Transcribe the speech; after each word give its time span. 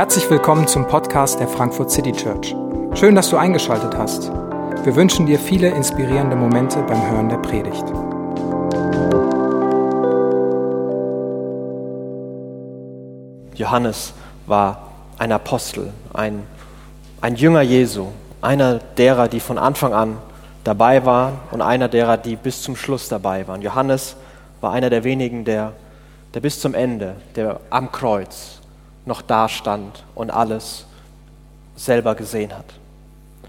Herzlich 0.00 0.30
willkommen 0.30 0.66
zum 0.66 0.88
Podcast 0.88 1.40
der 1.40 1.46
Frankfurt 1.46 1.90
City 1.90 2.12
Church. 2.12 2.56
Schön, 2.94 3.14
dass 3.14 3.28
du 3.28 3.36
eingeschaltet 3.36 3.94
hast. 3.98 4.32
Wir 4.82 4.96
wünschen 4.96 5.26
dir 5.26 5.38
viele 5.38 5.68
inspirierende 5.68 6.36
Momente 6.36 6.82
beim 6.84 7.10
Hören 7.10 7.28
der 7.28 7.36
Predigt. 7.36 7.84
Johannes 13.54 14.14
war 14.46 14.88
ein 15.18 15.32
Apostel, 15.32 15.92
ein, 16.14 16.44
ein 17.20 17.34
Jünger 17.36 17.60
Jesu, 17.60 18.06
einer 18.40 18.78
derer, 18.96 19.28
die 19.28 19.40
von 19.40 19.58
Anfang 19.58 19.92
an 19.92 20.16
dabei 20.64 21.04
waren 21.04 21.34
und 21.50 21.60
einer 21.60 21.88
derer, 21.88 22.16
die 22.16 22.36
bis 22.36 22.62
zum 22.62 22.74
Schluss 22.74 23.10
dabei 23.10 23.46
waren. 23.46 23.60
Johannes 23.60 24.16
war 24.62 24.72
einer 24.72 24.88
der 24.88 25.04
wenigen, 25.04 25.44
der, 25.44 25.74
der 26.32 26.40
bis 26.40 26.58
zum 26.58 26.72
Ende, 26.72 27.16
der 27.36 27.60
am 27.68 27.92
Kreuz 27.92 28.59
noch 29.04 29.22
da 29.22 29.48
stand 29.48 30.04
und 30.14 30.30
alles 30.30 30.86
selber 31.76 32.14
gesehen 32.14 32.56
hat. 32.56 32.66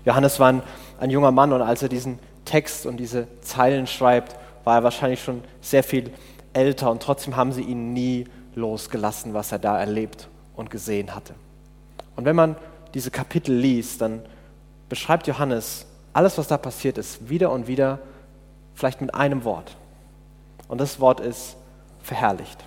Johannes 0.06 0.40
war 0.40 0.50
ein, 0.50 0.64
ein 1.00 1.10
junger 1.10 1.32
Mann 1.32 1.54
und 1.54 1.62
als 1.62 1.84
er 1.84 1.90
diesen 1.90 2.20
Text 2.46 2.86
und 2.86 2.98
diese 2.98 3.28
Zeilen 3.42 3.88
schreibt, 3.88 4.36
war 4.64 4.76
er 4.76 4.84
wahrscheinlich 4.84 5.24
schon 5.24 5.44
sehr 5.62 5.84
viel 5.84 6.12
älter 6.54 6.90
und 6.92 7.02
trotzdem 7.02 7.36
haben 7.36 7.52
sie 7.52 7.64
ihn 7.64 7.94
nie 7.94 8.26
losgelassen, 8.56 9.34
was 9.34 9.52
er 9.52 9.60
da 9.60 9.80
erlebt 9.80 10.28
und 10.56 10.70
gesehen 10.70 11.16
hatte. 11.16 11.34
Und 12.16 12.26
wenn 12.26 12.36
man 12.36 12.56
diese 12.94 13.12
Kapitel 13.12 13.56
liest, 13.56 14.02
dann 14.02 14.22
beschreibt 14.90 15.28
Johannes 15.28 15.86
alles, 16.14 16.38
was 16.38 16.48
da 16.48 16.58
passiert 16.58 16.98
ist, 16.98 17.30
wieder 17.30 17.52
und 17.52 17.68
wieder, 17.68 18.00
vielleicht 18.76 19.02
mit 19.02 19.14
einem 19.14 19.44
Wort. 19.44 19.76
Und 20.68 20.82
das 20.82 21.00
Wort 21.00 21.20
ist 21.20 21.56
verherrlicht. 22.02 22.58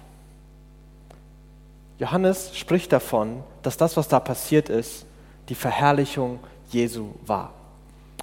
Johannes 1.98 2.56
spricht 2.56 2.92
davon, 2.92 3.42
dass 3.62 3.76
das, 3.76 3.96
was 3.96 4.08
da 4.08 4.20
passiert 4.20 4.68
ist, 4.68 5.06
die 5.48 5.54
Verherrlichung 5.54 6.40
Jesu 6.70 7.10
war. 7.24 7.52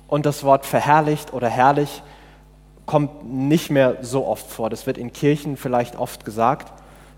Und 0.08 0.26
das 0.26 0.44
Wort 0.44 0.66
verherrlicht 0.66 1.34
oder 1.34 1.48
herrlich 1.48 2.04
kommt 2.86 3.24
nicht 3.24 3.70
mehr 3.70 3.98
so 4.02 4.28
oft 4.28 4.50
vor. 4.50 4.70
Das 4.70 4.86
wird 4.86 4.98
in 4.98 5.14
Kirchen 5.14 5.56
vielleicht 5.56 5.96
oft 5.96 6.26
gesagt, 6.26 6.74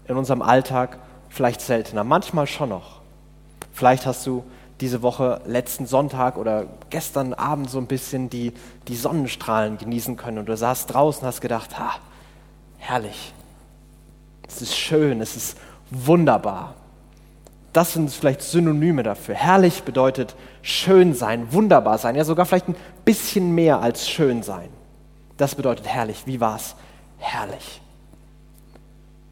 in 0.07 0.15
unserem 0.15 0.41
Alltag 0.41 0.99
vielleicht 1.29 1.61
seltener, 1.61 2.03
manchmal 2.03 2.45
schon 2.45 2.69
noch. 2.69 3.01
Vielleicht 3.71 4.05
hast 4.05 4.27
du 4.27 4.43
diese 4.81 5.01
Woche, 5.01 5.41
letzten 5.45 5.87
Sonntag 5.87 6.37
oder 6.37 6.65
gestern 6.89 7.33
Abend 7.33 7.69
so 7.69 7.79
ein 7.79 7.87
bisschen 7.87 8.29
die, 8.29 8.53
die 8.87 8.95
Sonnenstrahlen 8.95 9.77
genießen 9.77 10.17
können 10.17 10.39
und 10.39 10.45
du 10.47 10.55
saßt 10.55 10.93
draußen 10.93 11.21
und 11.21 11.27
hast 11.27 11.41
gedacht, 11.41 11.79
ha, 11.79 11.95
herrlich, 12.77 13.33
es 14.47 14.61
ist 14.61 14.75
schön, 14.75 15.21
es 15.21 15.35
ist 15.35 15.57
wunderbar. 15.93 16.75
Das 17.71 17.93
sind 17.93 18.11
vielleicht 18.11 18.41
Synonyme 18.41 19.03
dafür. 19.03 19.35
Herrlich 19.35 19.83
bedeutet 19.83 20.35
schön 20.61 21.13
sein, 21.13 21.51
wunderbar 21.51 21.97
sein, 21.97 22.15
ja 22.15 22.23
sogar 22.23 22.45
vielleicht 22.45 22.69
ein 22.69 22.75
bisschen 23.05 23.55
mehr 23.55 23.81
als 23.81 24.07
schön 24.07 24.43
sein. 24.43 24.69
Das 25.37 25.55
bedeutet 25.55 25.87
herrlich. 25.87 26.23
Wie 26.25 26.39
war 26.39 26.57
es? 26.57 26.75
Herrlich. 27.17 27.81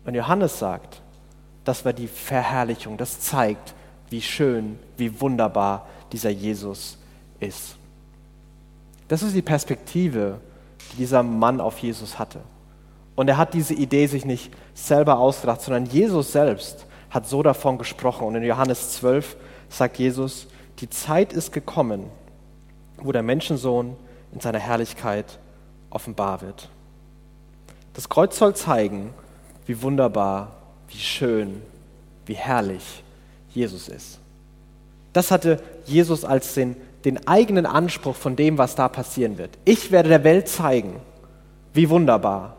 Und 0.06 0.16
Johannes 0.16 0.58
sagt, 0.58 1.02
das 1.64 1.86
war 1.86 1.94
die 1.94 2.08
Verherrlichung, 2.08 2.98
das 2.98 3.20
zeigt, 3.20 3.76
wie 4.10 4.22
schön, 4.22 4.80
wie 4.98 5.22
wunderbar 5.22 5.86
dieser 6.12 6.32
Jesus 6.32 6.98
ist. 7.40 7.76
Das 9.08 9.22
ist 9.22 9.36
die 9.36 9.42
Perspektive, 9.42 10.40
die 10.92 10.98
dieser 10.98 11.22
Mann 11.22 11.62
auf 11.62 11.78
Jesus 11.78 12.18
hatte. 12.18 12.40
Und 13.16 13.28
er 13.28 13.38
hat 13.38 13.54
diese 13.54 13.74
Idee 13.74 14.08
sich 14.08 14.26
nicht 14.26 14.52
selber 14.74 15.20
ausgedacht, 15.20 15.62
sondern 15.62 15.86
Jesus 15.86 16.32
selbst 16.32 16.86
hat 17.10 17.28
so 17.28 17.44
davon 17.44 17.78
gesprochen. 17.78 18.26
Und 18.26 18.36
in 18.36 18.44
Johannes 18.44 18.94
12 18.94 19.36
sagt 19.70 19.98
Jesus, 19.98 20.48
die 20.80 20.90
Zeit 20.90 21.34
ist 21.34 21.52
gekommen, 21.52 22.06
wo 22.98 23.12
der 23.12 23.24
Menschensohn 23.24 23.96
in 24.32 24.40
seiner 24.40 24.60
Herrlichkeit 24.60 25.40
offenbar 25.90 26.42
wird. 26.42 26.70
Das 27.94 28.08
Kreuz 28.08 28.38
soll 28.38 28.56
zeigen, 28.56 29.14
wie 29.66 29.82
wunderbar, 29.82 30.56
wie 30.88 30.98
schön, 30.98 31.62
wie 32.26 32.34
herrlich 32.34 33.04
Jesus 33.54 33.90
ist. 33.90 34.20
Das 35.14 35.32
hatte 35.32 35.62
Jesus 35.86 36.24
als 36.24 36.54
den, 36.54 36.78
den 37.04 37.28
eigenen 37.28 37.66
Anspruch 37.66 38.16
von 38.16 38.38
dem, 38.38 38.58
was 38.58 38.76
da 38.76 38.88
passieren 38.88 39.38
wird. 39.38 39.58
Ich 39.66 39.92
werde 39.92 40.10
der 40.10 40.24
Welt 40.24 40.48
zeigen, 40.48 40.96
wie 41.74 41.90
wunderbar, 41.90 42.56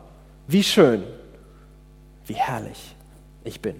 wie 0.53 0.63
schön, 0.63 1.03
wie 2.27 2.35
herrlich 2.35 2.95
ich 3.45 3.61
bin. 3.61 3.77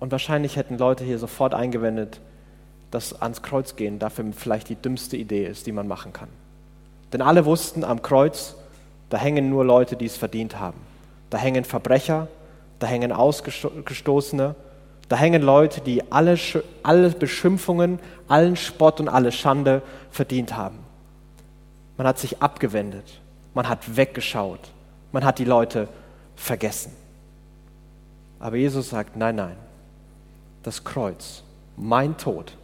Und 0.00 0.12
wahrscheinlich 0.12 0.56
hätten 0.56 0.78
Leute 0.78 1.04
hier 1.04 1.18
sofort 1.18 1.54
eingewendet, 1.54 2.20
dass 2.90 3.20
ans 3.20 3.42
Kreuz 3.42 3.76
gehen 3.76 3.98
dafür 3.98 4.24
vielleicht 4.32 4.68
die 4.68 4.76
dümmste 4.76 5.16
Idee 5.16 5.46
ist, 5.46 5.66
die 5.66 5.72
man 5.72 5.88
machen 5.88 6.12
kann. 6.12 6.28
Denn 7.12 7.22
alle 7.22 7.44
wussten, 7.44 7.84
am 7.84 8.02
Kreuz, 8.02 8.54
da 9.10 9.18
hängen 9.18 9.50
nur 9.50 9.64
Leute, 9.64 9.96
die 9.96 10.06
es 10.06 10.16
verdient 10.16 10.58
haben. 10.58 10.80
Da 11.30 11.38
hängen 11.38 11.64
Verbrecher, 11.64 12.28
da 12.78 12.86
hängen 12.86 13.12
Ausgestoßene, 13.12 14.54
da 15.08 15.16
hängen 15.16 15.42
Leute, 15.42 15.80
die 15.80 16.10
alle, 16.12 16.38
alle 16.82 17.10
Beschimpfungen, 17.10 17.98
allen 18.28 18.56
Spott 18.56 19.00
und 19.00 19.08
alle 19.08 19.32
Schande 19.32 19.82
verdient 20.10 20.56
haben. 20.56 20.78
Man 21.96 22.06
hat 22.06 22.18
sich 22.18 22.40
abgewendet, 22.40 23.20
man 23.54 23.68
hat 23.68 23.96
weggeschaut, 23.96 24.60
man 25.12 25.24
hat 25.24 25.38
die 25.38 25.44
Leute 25.44 25.88
vergessen. 26.36 26.92
Aber 28.40 28.56
Jesus 28.56 28.90
sagt, 28.90 29.16
nein, 29.16 29.36
nein, 29.36 29.56
das 30.62 30.84
Kreuz, 30.84 31.42
mein 31.76 32.16
Tod, 32.16 32.56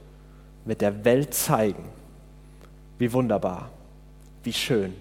wird 0.64 0.80
der 0.80 1.04
Welt 1.04 1.34
zeigen, 1.34 1.84
wie 2.98 3.12
wunderbar, 3.12 3.70
wie 4.42 4.52
schön 4.52 4.94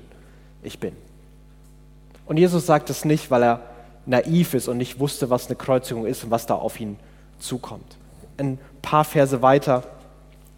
ich 0.62 0.80
bin. 0.80 0.96
Und 2.26 2.38
Jesus 2.38 2.66
sagt 2.66 2.90
es 2.90 3.06
nicht, 3.06 3.30
weil 3.32 3.44
er 3.44 3.62
naiv 4.06 4.54
ist 4.54 4.68
und 4.68 4.78
nicht 4.78 5.00
wusste, 5.00 5.30
was 5.30 5.48
eine 5.48 5.56
Kreuzigung 5.56 6.06
ist 6.06 6.24
und 6.24 6.32
was 6.32 6.46
da 6.46 6.56
auf 6.56 6.80
ihn 6.80 6.98
zukommt. 7.40 7.98
Ein 8.38 8.58
paar 8.82 9.04
Verse 9.04 9.42
weiter 9.42 9.84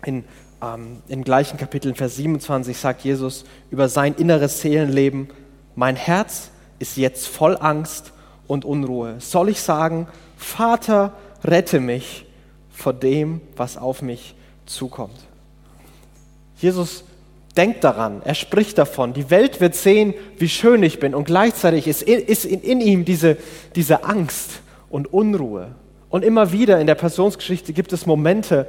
in, 0.03 0.23
ähm, 0.65 1.01
im 1.07 1.23
gleichen 1.23 1.57
Kapitel, 1.57 1.89
in 1.89 1.95
Vers 1.95 2.15
27, 2.15 2.77
sagt 2.77 3.03
Jesus 3.03 3.45
über 3.71 3.89
sein 3.89 4.15
inneres 4.15 4.61
Seelenleben, 4.61 5.29
mein 5.75 5.95
Herz 5.95 6.49
ist 6.79 6.97
jetzt 6.97 7.27
voll 7.27 7.57
Angst 7.59 8.13
und 8.47 8.65
Unruhe. 8.65 9.15
Soll 9.19 9.49
ich 9.49 9.61
sagen, 9.61 10.07
Vater, 10.37 11.13
rette 11.43 11.79
mich 11.79 12.25
vor 12.71 12.93
dem, 12.93 13.41
was 13.55 13.77
auf 13.77 14.01
mich 14.01 14.35
zukommt? 14.65 15.25
Jesus 16.57 17.03
denkt 17.55 17.83
daran, 17.83 18.21
er 18.23 18.35
spricht 18.35 18.77
davon, 18.77 19.13
die 19.13 19.29
Welt 19.29 19.61
wird 19.61 19.75
sehen, 19.75 20.13
wie 20.37 20.49
schön 20.49 20.83
ich 20.83 20.99
bin 20.99 21.15
und 21.15 21.25
gleichzeitig 21.25 21.87
ist 21.87 22.01
in, 22.01 22.81
ihm 22.81 23.05
diese, 23.05 23.37
diese 23.75 24.03
Angst 24.03 24.61
und 24.89 25.11
Unruhe. 25.13 25.69
Und 26.09 26.23
immer 26.23 26.51
wieder 26.51 26.79
in 26.79 26.87
der 26.87 26.95
Passionsgeschichte 26.95 27.73
gibt 27.73 27.91
es 27.93 28.05
Momente, 28.05 28.67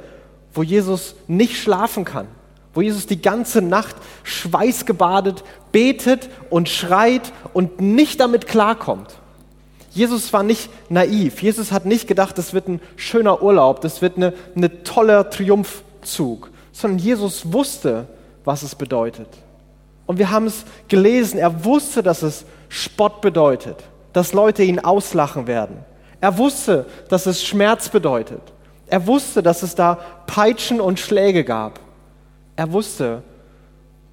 wo 0.57 0.63
Jesus 0.63 1.15
nicht 1.27 1.55
schlafen 1.57 2.03
kann, 2.03 2.27
wo 2.73 2.81
Jesus 2.81 3.05
die 3.05 3.21
ganze 3.21 3.61
Nacht 3.61 3.95
schweißgebadet 4.23 5.43
betet 5.71 6.29
und 6.49 6.67
schreit 6.67 7.31
und 7.53 7.79
nicht 7.79 8.19
damit 8.19 8.47
klarkommt. 8.47 9.19
Jesus 9.91 10.33
war 10.33 10.43
nicht 10.43 10.69
naiv. 10.89 11.41
Jesus 11.41 11.71
hat 11.71 11.85
nicht 11.85 12.07
gedacht, 12.07 12.37
das 12.37 12.53
wird 12.53 12.67
ein 12.67 12.81
schöner 12.95 13.41
Urlaub, 13.41 13.81
das 13.81 14.01
wird 14.01 14.17
ein 14.17 14.33
eine 14.55 14.83
toller 14.83 15.29
Triumphzug, 15.29 16.49
sondern 16.71 16.99
Jesus 16.99 17.53
wusste, 17.53 18.07
was 18.43 18.63
es 18.63 18.75
bedeutet. 18.75 19.29
Und 20.07 20.17
wir 20.17 20.31
haben 20.31 20.47
es 20.47 20.63
gelesen, 20.87 21.37
er 21.37 21.65
wusste, 21.65 22.01
dass 22.01 22.23
es 22.23 22.45
Spott 22.69 23.21
bedeutet, 23.21 23.77
dass 24.13 24.33
Leute 24.33 24.63
ihn 24.63 24.79
auslachen 24.79 25.45
werden. 25.47 25.77
Er 26.19 26.37
wusste, 26.37 26.85
dass 27.09 27.25
es 27.27 27.43
Schmerz 27.43 27.89
bedeutet. 27.89 28.41
Er 28.87 29.05
wusste, 29.05 29.43
dass 29.43 29.63
es 29.63 29.75
da 29.75 29.95
Peitschen 30.27 30.79
und 30.79 30.99
Schläge 30.99 31.43
gab. 31.43 31.79
Er 32.55 32.71
wusste, 32.71 33.23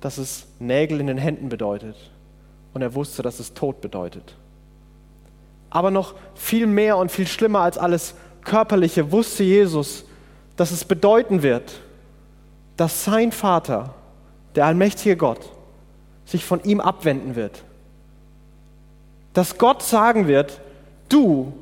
dass 0.01 0.19
es 0.19 0.47
Nägel 0.59 1.01
in 1.01 1.07
den 1.07 1.19
Händen 1.19 1.49
bedeutet. 1.49 1.97
Und 2.73 2.83
er 2.83 2.95
wusste, 2.95 3.23
dass 3.23 3.39
es 3.41 3.55
Tod 3.55 3.81
bedeutet. 3.81 4.37
Aber 5.71 5.91
noch 5.91 6.15
viel 6.35 6.67
mehr 6.67 6.97
und 6.97 7.11
viel 7.11 7.27
schlimmer 7.27 7.61
als 7.61 7.79
alles 7.79 8.15
Körperliche 8.45 9.11
wusste 9.11 9.43
Jesus, 9.43 10.05
dass 10.57 10.71
es 10.71 10.85
bedeuten 10.85 11.43
wird, 11.43 11.81
dass 12.77 13.05
sein 13.05 13.33
Vater 13.33 13.95
der 14.55 14.67
allmächtige 14.67 15.17
Gott, 15.17 15.41
sich 16.25 16.45
von 16.45 16.63
ihm 16.65 16.81
abwenden 16.81 17.35
wird. 17.37 17.65
Dass 19.33 19.59
Gott 19.59 19.83
sagen 19.83 20.27
wird, 20.29 20.61
du, 21.09 21.53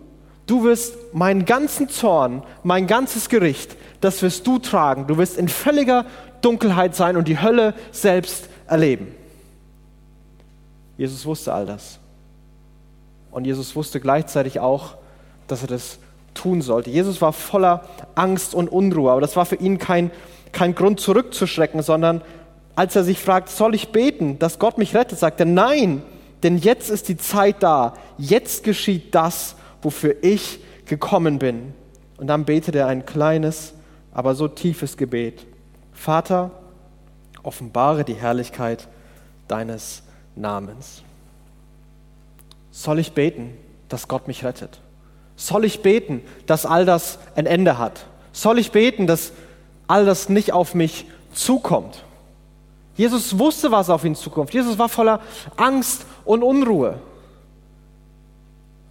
du 0.46 0.64
wirst 0.64 0.94
meinen 1.12 1.44
ganzen 1.44 1.88
Zorn, 1.88 2.42
mein 2.62 2.86
ganzes 2.86 3.28
Gericht, 3.28 3.76
das 4.00 4.22
wirst 4.22 4.46
du 4.46 4.58
tragen. 4.58 5.06
Du 5.06 5.16
wirst 5.16 5.38
in 5.38 5.48
völliger 5.48 6.04
Dunkelheit 6.40 6.94
sein 6.94 7.16
und 7.16 7.28
die 7.28 7.40
Hölle 7.40 7.74
selbst 7.92 8.48
erleben. 8.66 9.14
Jesus 10.98 11.24
wusste 11.24 11.54
all 11.54 11.66
das. 11.66 11.98
Und 13.30 13.46
Jesus 13.46 13.74
wusste 13.74 14.00
gleichzeitig 14.00 14.60
auch, 14.60 14.96
dass 15.46 15.62
er 15.62 15.68
das 15.68 15.98
tun 16.34 16.62
sollte. 16.62 16.90
Jesus 16.90 17.20
war 17.20 17.32
voller 17.32 17.84
Angst 18.14 18.54
und 18.54 18.70
Unruhe, 18.70 19.10
aber 19.10 19.20
das 19.20 19.36
war 19.36 19.46
für 19.46 19.56
ihn 19.56 19.78
kein, 19.78 20.10
kein 20.50 20.74
Grund 20.74 21.00
zurückzuschrecken, 21.00 21.82
sondern 21.82 22.22
als 22.74 22.96
er 22.96 23.04
sich 23.04 23.18
fragt, 23.18 23.48
soll 23.48 23.74
ich 23.74 23.90
beten, 23.90 24.38
dass 24.38 24.58
Gott 24.58 24.78
mich 24.78 24.94
rettet, 24.94 25.18
sagt 25.18 25.40
er, 25.40 25.46
nein, 25.46 26.02
denn 26.42 26.58
jetzt 26.58 26.90
ist 26.90 27.08
die 27.08 27.16
Zeit 27.16 27.62
da, 27.62 27.94
jetzt 28.18 28.64
geschieht 28.64 29.14
das, 29.14 29.56
wofür 29.82 30.16
ich 30.22 30.60
gekommen 30.86 31.38
bin. 31.38 31.74
Und 32.16 32.28
dann 32.28 32.44
betet 32.44 32.74
er 32.74 32.86
ein 32.86 33.04
kleines, 33.04 33.74
aber 34.12 34.34
so 34.34 34.48
tiefes 34.48 34.96
Gebet. 34.96 35.46
Vater, 35.92 36.50
offenbare 37.42 38.04
die 38.04 38.14
Herrlichkeit 38.14 38.88
deines 39.48 40.02
Namens. 40.36 41.02
Soll 42.70 42.98
ich 42.98 43.12
beten, 43.12 43.56
dass 43.88 44.08
Gott 44.08 44.28
mich 44.28 44.44
rettet? 44.44 44.80
Soll 45.36 45.64
ich 45.64 45.82
beten, 45.82 46.22
dass 46.46 46.64
all 46.66 46.86
das 46.86 47.18
ein 47.34 47.46
Ende 47.46 47.78
hat? 47.78 48.06
Soll 48.32 48.58
ich 48.58 48.72
beten, 48.72 49.06
dass 49.06 49.32
all 49.88 50.06
das 50.06 50.28
nicht 50.28 50.52
auf 50.52 50.74
mich 50.74 51.06
zukommt? 51.34 52.04
Jesus 52.94 53.38
wusste, 53.38 53.70
was 53.70 53.90
auf 53.90 54.04
ihn 54.04 54.14
zukommt. 54.14 54.52
Jesus 54.52 54.78
war 54.78 54.88
voller 54.88 55.20
Angst 55.56 56.06
und 56.24 56.42
Unruhe. 56.42 57.00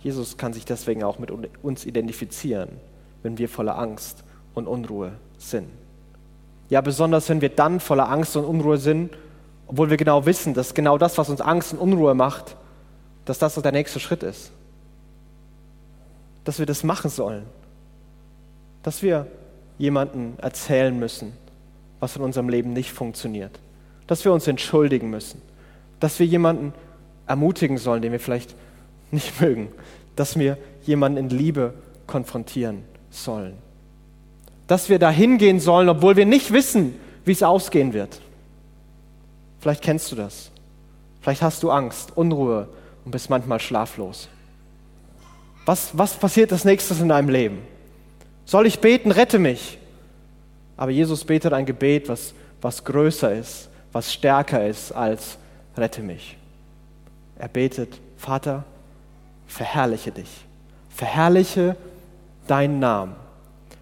Jesus 0.04 0.38
kann 0.38 0.54
sich 0.54 0.66
deswegen 0.66 1.04
auch 1.04 1.20
mit 1.20 1.32
uns 1.64 1.86
identifizieren, 1.86 2.70
wenn 3.24 3.38
wir 3.38 3.48
voller 3.48 3.78
Angst 3.78 4.24
und 4.56 4.68
Unruhe 4.68 5.14
sind. 5.38 5.68
Ja, 6.70 6.82
besonders 6.82 7.30
wenn 7.30 7.42
wir 7.42 7.50
dann 7.50 7.80
voller 7.80 8.10
Angst 8.10 8.36
und 8.36 8.46
Unruhe 8.46 8.78
sind, 8.78 9.12
obwohl 9.68 9.90
wir 9.90 9.98
genau 9.98 10.26
wissen, 10.26 10.54
dass 10.54 10.74
genau 10.74 10.98
das, 10.98 11.18
was 11.18 11.30
uns 11.30 11.42
Angst 11.42 11.74
und 11.74 11.80
Unruhe 11.80 12.14
macht, 12.16 12.56
dass 13.26 13.40
das 13.40 13.56
der 13.56 13.72
nächste 13.72 14.00
Schritt 14.00 14.24
ist. 14.24 14.52
Dass 16.44 16.60
wir 16.60 16.66
das 16.66 16.84
machen 16.84 17.10
sollen. 17.10 17.46
Dass 18.84 19.04
wir 19.04 19.28
jemandem 19.78 20.34
erzählen 20.38 20.98
müssen, 20.98 21.34
was 22.00 22.16
in 22.16 22.24
unserem 22.24 22.50
Leben 22.50 22.74
nicht 22.74 22.92
funktioniert. 22.92 23.60
Dass 24.08 24.26
wir 24.26 24.34
uns 24.34 24.48
entschuldigen 24.48 25.10
müssen. 25.10 25.42
Dass 26.00 26.20
wir 26.20 26.26
jemanden 26.26 26.74
ermutigen 27.28 27.78
sollen, 27.78 28.02
den 28.02 28.12
wir 28.12 28.20
vielleicht 28.20 28.56
nicht 29.12 29.40
mögen. 29.42 29.70
Dass 30.16 30.38
wir 30.38 30.58
jemanden 30.84 31.18
in 31.18 31.30
Liebe 31.30 31.74
konfrontieren 32.08 32.84
sollen. 33.10 33.54
Dass 34.68 34.90
wir 34.90 35.00
da 35.00 35.10
hingehen 35.10 35.60
sollen, 35.60 35.90
obwohl 35.90 36.16
wir 36.16 36.26
nicht 36.26 36.52
wissen, 36.52 36.96
wie 37.26 37.32
es 37.32 37.44
ausgehen 37.44 37.94
wird. 37.94 38.22
Vielleicht 39.60 39.84
kennst 39.84 40.12
du 40.12 40.16
das. 40.16 40.52
Vielleicht 41.22 41.42
hast 41.42 41.62
du 41.64 41.72
Angst, 41.72 42.16
Unruhe, 42.16 42.68
und 43.06 43.12
bist 43.12 43.30
manchmal 43.30 43.60
schlaflos. 43.60 44.28
Was, 45.66 45.96
was 45.98 46.16
passiert 46.16 46.52
als 46.52 46.66
nächstes 46.66 47.00
in 47.00 47.10
deinem 47.10 47.30
Leben? 47.30 47.60
Soll 48.46 48.66
ich 48.66 48.80
beten, 48.80 49.12
rette 49.12 49.40
mich? 49.40 49.78
Aber 50.78 50.92
Jesus 50.92 51.24
betet 51.24 51.54
ein 51.54 51.66
Gebet, 51.66 52.10
was, 52.10 52.34
was 52.62 52.84
größer 52.84 53.34
ist, 53.34 53.70
was 53.92 54.12
stärker 54.12 54.68
ist 54.68 54.92
als 54.92 55.38
rette 55.78 56.02
mich. 56.02 56.38
Er 57.38 57.48
betet, 57.48 58.00
Vater, 58.18 58.64
verherrliche 59.52 60.12
dich. 60.12 60.46
Verherrliche 60.90 61.76
deinen 62.48 62.80
Namen. 62.80 63.16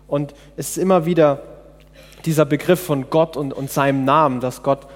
Und 0.08 0.34
es 0.58 0.72
ist 0.72 0.78
immer 0.78 1.06
wieder 1.06 1.42
dieser 2.26 2.46
Begriff 2.46 2.84
von 2.84 3.10
Gott 3.10 3.38
und, 3.38 3.54
und 3.54 3.70
seinem 3.70 4.04
Namen, 4.04 4.40
dass 4.40 4.64
Gott 4.64 4.88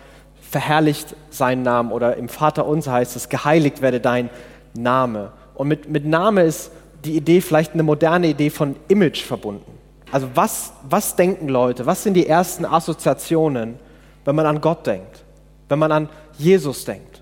verherrlicht 0.42 1.16
seinen 1.30 1.64
Namen 1.64 1.92
oder 1.92 2.18
im 2.18 2.28
Vater 2.28 2.66
unser 2.66 2.94
heißt 2.94 3.16
es, 3.16 3.30
geheiligt 3.30 3.82
werde 3.82 4.00
dein 4.00 4.30
Name. 4.74 5.32
Und 5.54 5.68
mit, 5.68 5.90
mit 5.90 6.06
Name 6.06 6.44
ist 6.44 6.72
die 7.06 7.16
Idee 7.16 7.42
vielleicht 7.42 7.74
eine 7.74 7.84
moderne 7.84 8.28
Idee 8.28 8.50
von 8.50 8.76
Image 8.88 9.24
verbunden. 9.24 9.72
Also 10.12 10.28
was, 10.36 10.74
was 10.90 11.16
denken 11.16 11.50
Leute, 11.50 11.86
was 11.86 12.04
sind 12.04 12.16
die 12.16 12.28
ersten 12.28 12.66
Assoziationen, 12.66 13.80
wenn 14.26 14.36
man 14.36 14.46
an 14.46 14.62
Gott 14.62 14.86
denkt, 14.86 15.24
wenn 15.70 15.80
man 15.80 15.92
an 15.92 16.10
Jesus 16.38 16.86
denkt? 16.86 17.13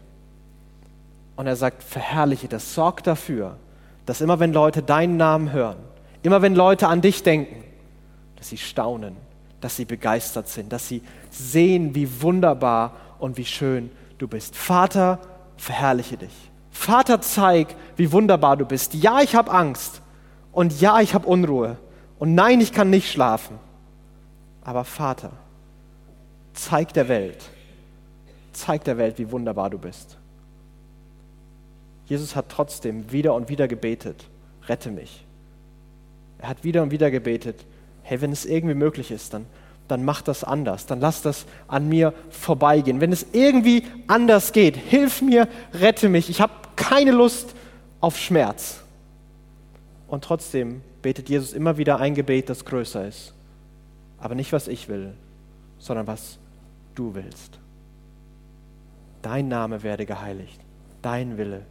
Und 1.41 1.47
er 1.47 1.55
sagt, 1.55 1.81
verherrliche 1.81 2.47
das, 2.47 2.75
sorg 2.75 3.03
dafür, 3.03 3.57
dass 4.05 4.21
immer 4.21 4.39
wenn 4.39 4.53
Leute 4.53 4.83
deinen 4.83 5.17
Namen 5.17 5.51
hören, 5.51 5.77
immer 6.21 6.43
wenn 6.43 6.53
Leute 6.53 6.87
an 6.87 7.01
dich 7.01 7.23
denken, 7.23 7.63
dass 8.35 8.49
sie 8.49 8.59
staunen, 8.59 9.15
dass 9.59 9.75
sie 9.75 9.85
begeistert 9.85 10.49
sind, 10.49 10.71
dass 10.71 10.87
sie 10.87 11.01
sehen, 11.31 11.95
wie 11.95 12.21
wunderbar 12.21 12.93
und 13.17 13.37
wie 13.37 13.45
schön 13.45 13.89
du 14.19 14.27
bist. 14.27 14.55
Vater, 14.55 15.17
verherrliche 15.57 16.17
dich. 16.17 16.51
Vater, 16.69 17.21
zeig, 17.21 17.75
wie 17.95 18.11
wunderbar 18.11 18.55
du 18.55 18.65
bist. 18.65 18.93
Ja, 18.93 19.21
ich 19.21 19.33
habe 19.33 19.49
Angst. 19.49 20.03
Und 20.51 20.79
ja, 20.79 20.99
ich 20.99 21.15
habe 21.15 21.25
Unruhe. 21.25 21.77
Und 22.19 22.35
nein, 22.35 22.61
ich 22.61 22.71
kann 22.71 22.91
nicht 22.91 23.11
schlafen. 23.11 23.57
Aber 24.63 24.83
Vater, 24.83 25.31
zeig 26.53 26.93
der 26.93 27.07
Welt, 27.07 27.43
zeig 28.53 28.83
der 28.83 28.99
Welt, 28.99 29.17
wie 29.17 29.31
wunderbar 29.31 29.71
du 29.71 29.79
bist. 29.79 30.19
Jesus 32.11 32.35
hat 32.35 32.49
trotzdem 32.49 33.09
wieder 33.13 33.33
und 33.33 33.47
wieder 33.47 33.69
gebetet, 33.69 34.25
rette 34.67 34.91
mich. 34.91 35.23
Er 36.39 36.49
hat 36.49 36.65
wieder 36.65 36.83
und 36.83 36.91
wieder 36.91 37.09
gebetet, 37.09 37.63
hey, 38.03 38.19
wenn 38.19 38.33
es 38.33 38.43
irgendwie 38.43 38.75
möglich 38.75 39.11
ist, 39.11 39.33
dann 39.33 39.45
dann 39.87 40.03
mach 40.03 40.21
das 40.21 40.43
anders, 40.43 40.85
dann 40.85 40.99
lass 40.99 41.21
das 41.21 41.45
an 41.69 41.87
mir 41.87 42.13
vorbeigehen. 42.29 42.99
Wenn 42.99 43.13
es 43.13 43.25
irgendwie 43.31 43.83
anders 44.07 44.51
geht, 44.51 44.75
hilf 44.75 45.21
mir, 45.21 45.47
rette 45.73 46.09
mich. 46.09 46.29
Ich 46.29 46.41
habe 46.41 46.51
keine 46.75 47.11
Lust 47.11 47.55
auf 48.01 48.17
Schmerz. 48.17 48.81
Und 50.07 50.25
trotzdem 50.25 50.81
betet 51.01 51.29
Jesus 51.29 51.53
immer 51.53 51.77
wieder 51.77 51.99
ein 51.99 52.13
Gebet, 52.13 52.49
das 52.49 52.65
größer 52.65 53.07
ist. 53.07 53.33
Aber 54.17 54.35
nicht, 54.35 54.51
was 54.51 54.67
ich 54.67 54.89
will, 54.89 55.13
sondern 55.79 56.07
was 56.07 56.39
du 56.95 57.15
willst. 57.15 57.57
Dein 59.21 59.47
Name 59.47 59.83
werde 59.83 60.05
geheiligt, 60.05 60.59
dein 61.01 61.37
Wille 61.37 61.65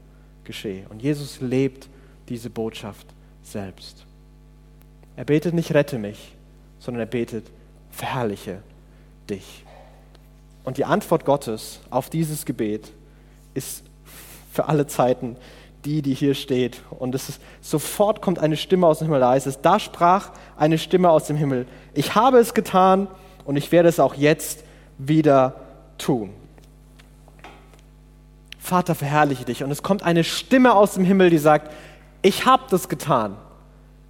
geschehe. 0.44 0.86
Und 0.88 1.02
Jesus 1.02 1.40
lebt 1.40 1.88
diese 2.28 2.50
Botschaft 2.50 3.06
selbst. 3.42 4.04
Er 5.16 5.24
betet 5.24 5.54
nicht, 5.54 5.74
rette 5.74 5.98
mich, 5.98 6.32
sondern 6.78 7.02
er 7.02 7.06
betet, 7.06 7.46
verherrliche 7.90 8.62
dich. 9.28 9.64
Und 10.64 10.76
die 10.76 10.84
Antwort 10.84 11.24
Gottes 11.24 11.80
auf 11.90 12.10
dieses 12.10 12.44
Gebet 12.44 12.92
ist 13.54 13.84
für 14.52 14.66
alle 14.66 14.86
Zeiten 14.86 15.36
die, 15.84 16.02
die 16.02 16.14
hier 16.14 16.34
steht. 16.34 16.82
Und 16.90 17.14
es 17.14 17.28
ist, 17.28 17.40
sofort 17.60 18.20
kommt 18.20 18.38
eine 18.38 18.56
Stimme 18.56 18.86
aus 18.86 18.98
dem 18.98 19.06
Himmel. 19.06 19.20
Da 19.20 19.30
heißt 19.30 19.46
es, 19.46 19.60
da 19.60 19.78
sprach 19.78 20.30
eine 20.56 20.78
Stimme 20.78 21.10
aus 21.10 21.26
dem 21.26 21.36
Himmel. 21.36 21.66
Ich 21.94 22.14
habe 22.14 22.38
es 22.38 22.54
getan 22.54 23.08
und 23.44 23.56
ich 23.56 23.72
werde 23.72 23.88
es 23.88 23.98
auch 23.98 24.14
jetzt 24.14 24.64
wieder 24.98 25.56
tun. 25.96 26.30
Vater, 28.60 28.94
verherrliche 28.94 29.44
dich. 29.44 29.64
Und 29.64 29.70
es 29.70 29.82
kommt 29.82 30.02
eine 30.02 30.22
Stimme 30.22 30.74
aus 30.74 30.94
dem 30.94 31.04
Himmel, 31.04 31.30
die 31.30 31.38
sagt, 31.38 31.72
ich 32.22 32.44
habe 32.44 32.64
das 32.70 32.88
getan. 32.88 33.36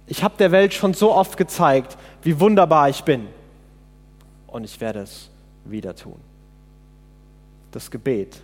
Ich 0.07 0.23
habe 0.23 0.35
der 0.37 0.51
Welt 0.51 0.73
schon 0.73 0.93
so 0.93 1.13
oft 1.13 1.37
gezeigt, 1.37 1.97
wie 2.21 2.39
wunderbar 2.39 2.89
ich 2.89 3.03
bin 3.03 3.27
und 4.47 4.65
ich 4.65 4.81
werde 4.81 4.99
es 4.99 5.29
wieder 5.63 5.95
tun. 5.95 6.19
Das 7.71 7.89
Gebet, 7.89 8.41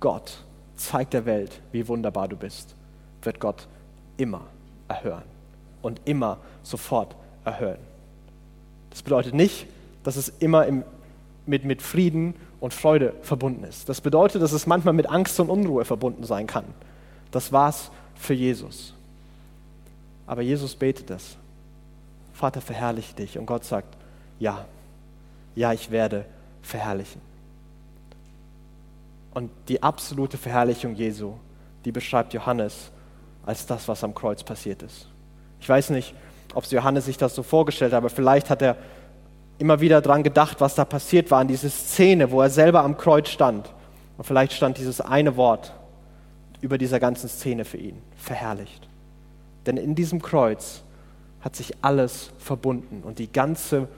Gott, 0.00 0.44
zeigt 0.76 1.14
der 1.14 1.24
Welt, 1.24 1.60
wie 1.72 1.88
wunderbar 1.88 2.28
du 2.28 2.36
bist, 2.36 2.74
wird 3.22 3.40
Gott 3.40 3.66
immer 4.18 4.42
erhören 4.86 5.24
und 5.80 6.00
immer 6.04 6.38
sofort 6.62 7.16
erhören. 7.44 7.80
Das 8.90 9.02
bedeutet 9.02 9.32
nicht, 9.32 9.66
dass 10.04 10.16
es 10.16 10.28
immer 10.28 10.66
im, 10.66 10.84
mit, 11.48 11.64
mit 11.64 11.82
Frieden 11.82 12.34
und 12.60 12.74
Freude 12.74 13.14
verbunden 13.22 13.64
ist. 13.64 13.88
Das 13.88 14.00
bedeutet, 14.00 14.42
dass 14.42 14.52
es 14.52 14.66
manchmal 14.66 14.94
mit 14.94 15.08
Angst 15.08 15.40
und 15.40 15.50
Unruhe 15.50 15.84
verbunden 15.84 16.24
sein 16.24 16.46
kann. 16.46 16.64
Das 17.30 17.52
war's 17.52 17.90
für 18.14 18.34
Jesus. 18.34 18.94
Aber 20.26 20.42
Jesus 20.42 20.74
betet 20.74 21.10
es. 21.10 21.36
Vater, 22.32 22.60
verherrliche 22.60 23.14
dich. 23.14 23.38
Und 23.38 23.46
Gott 23.46 23.64
sagt, 23.64 23.96
ja, 24.38 24.66
ja, 25.56 25.72
ich 25.72 25.90
werde 25.90 26.24
verherrlichen. 26.62 27.20
Und 29.34 29.50
die 29.68 29.82
absolute 29.82 30.36
Verherrlichung 30.36 30.94
Jesu, 30.94 31.34
die 31.84 31.92
beschreibt 31.92 32.34
Johannes 32.34 32.90
als 33.46 33.66
das, 33.66 33.88
was 33.88 34.04
am 34.04 34.14
Kreuz 34.14 34.42
passiert 34.42 34.82
ist. 34.82 35.08
Ich 35.60 35.68
weiß 35.68 35.90
nicht, 35.90 36.14
ob 36.54 36.64
Johannes 36.66 37.06
sich 37.06 37.16
das 37.16 37.34
so 37.34 37.42
vorgestellt 37.42 37.92
hat, 37.92 37.98
aber 37.98 38.10
vielleicht 38.10 38.50
hat 38.50 38.62
er 38.62 38.76
immer 39.58 39.80
wieder 39.80 40.00
daran 40.00 40.22
gedacht, 40.22 40.60
was 40.60 40.74
da 40.74 40.84
passiert 40.84 41.30
war, 41.30 41.40
an 41.40 41.48
diese 41.48 41.70
Szene, 41.70 42.30
wo 42.30 42.40
er 42.40 42.50
selber 42.50 42.82
am 42.82 42.96
Kreuz 42.96 43.28
stand. 43.28 43.72
Und 44.16 44.24
vielleicht 44.24 44.52
stand 44.52 44.78
dieses 44.78 45.00
eine 45.00 45.36
Wort 45.36 45.72
über 46.60 46.78
dieser 46.78 47.00
ganzen 47.00 47.28
Szene 47.28 47.64
für 47.64 47.76
ihn, 47.76 47.98
verherrlicht. 48.16 48.88
Denn 49.66 49.76
in 49.76 49.94
diesem 49.94 50.22
Kreuz 50.22 50.82
hat 51.40 51.56
sich 51.56 51.72
alles 51.82 52.30
verbunden 52.38 53.02
und 53.04 53.18
die 53.18 53.30
ganze 53.30 53.88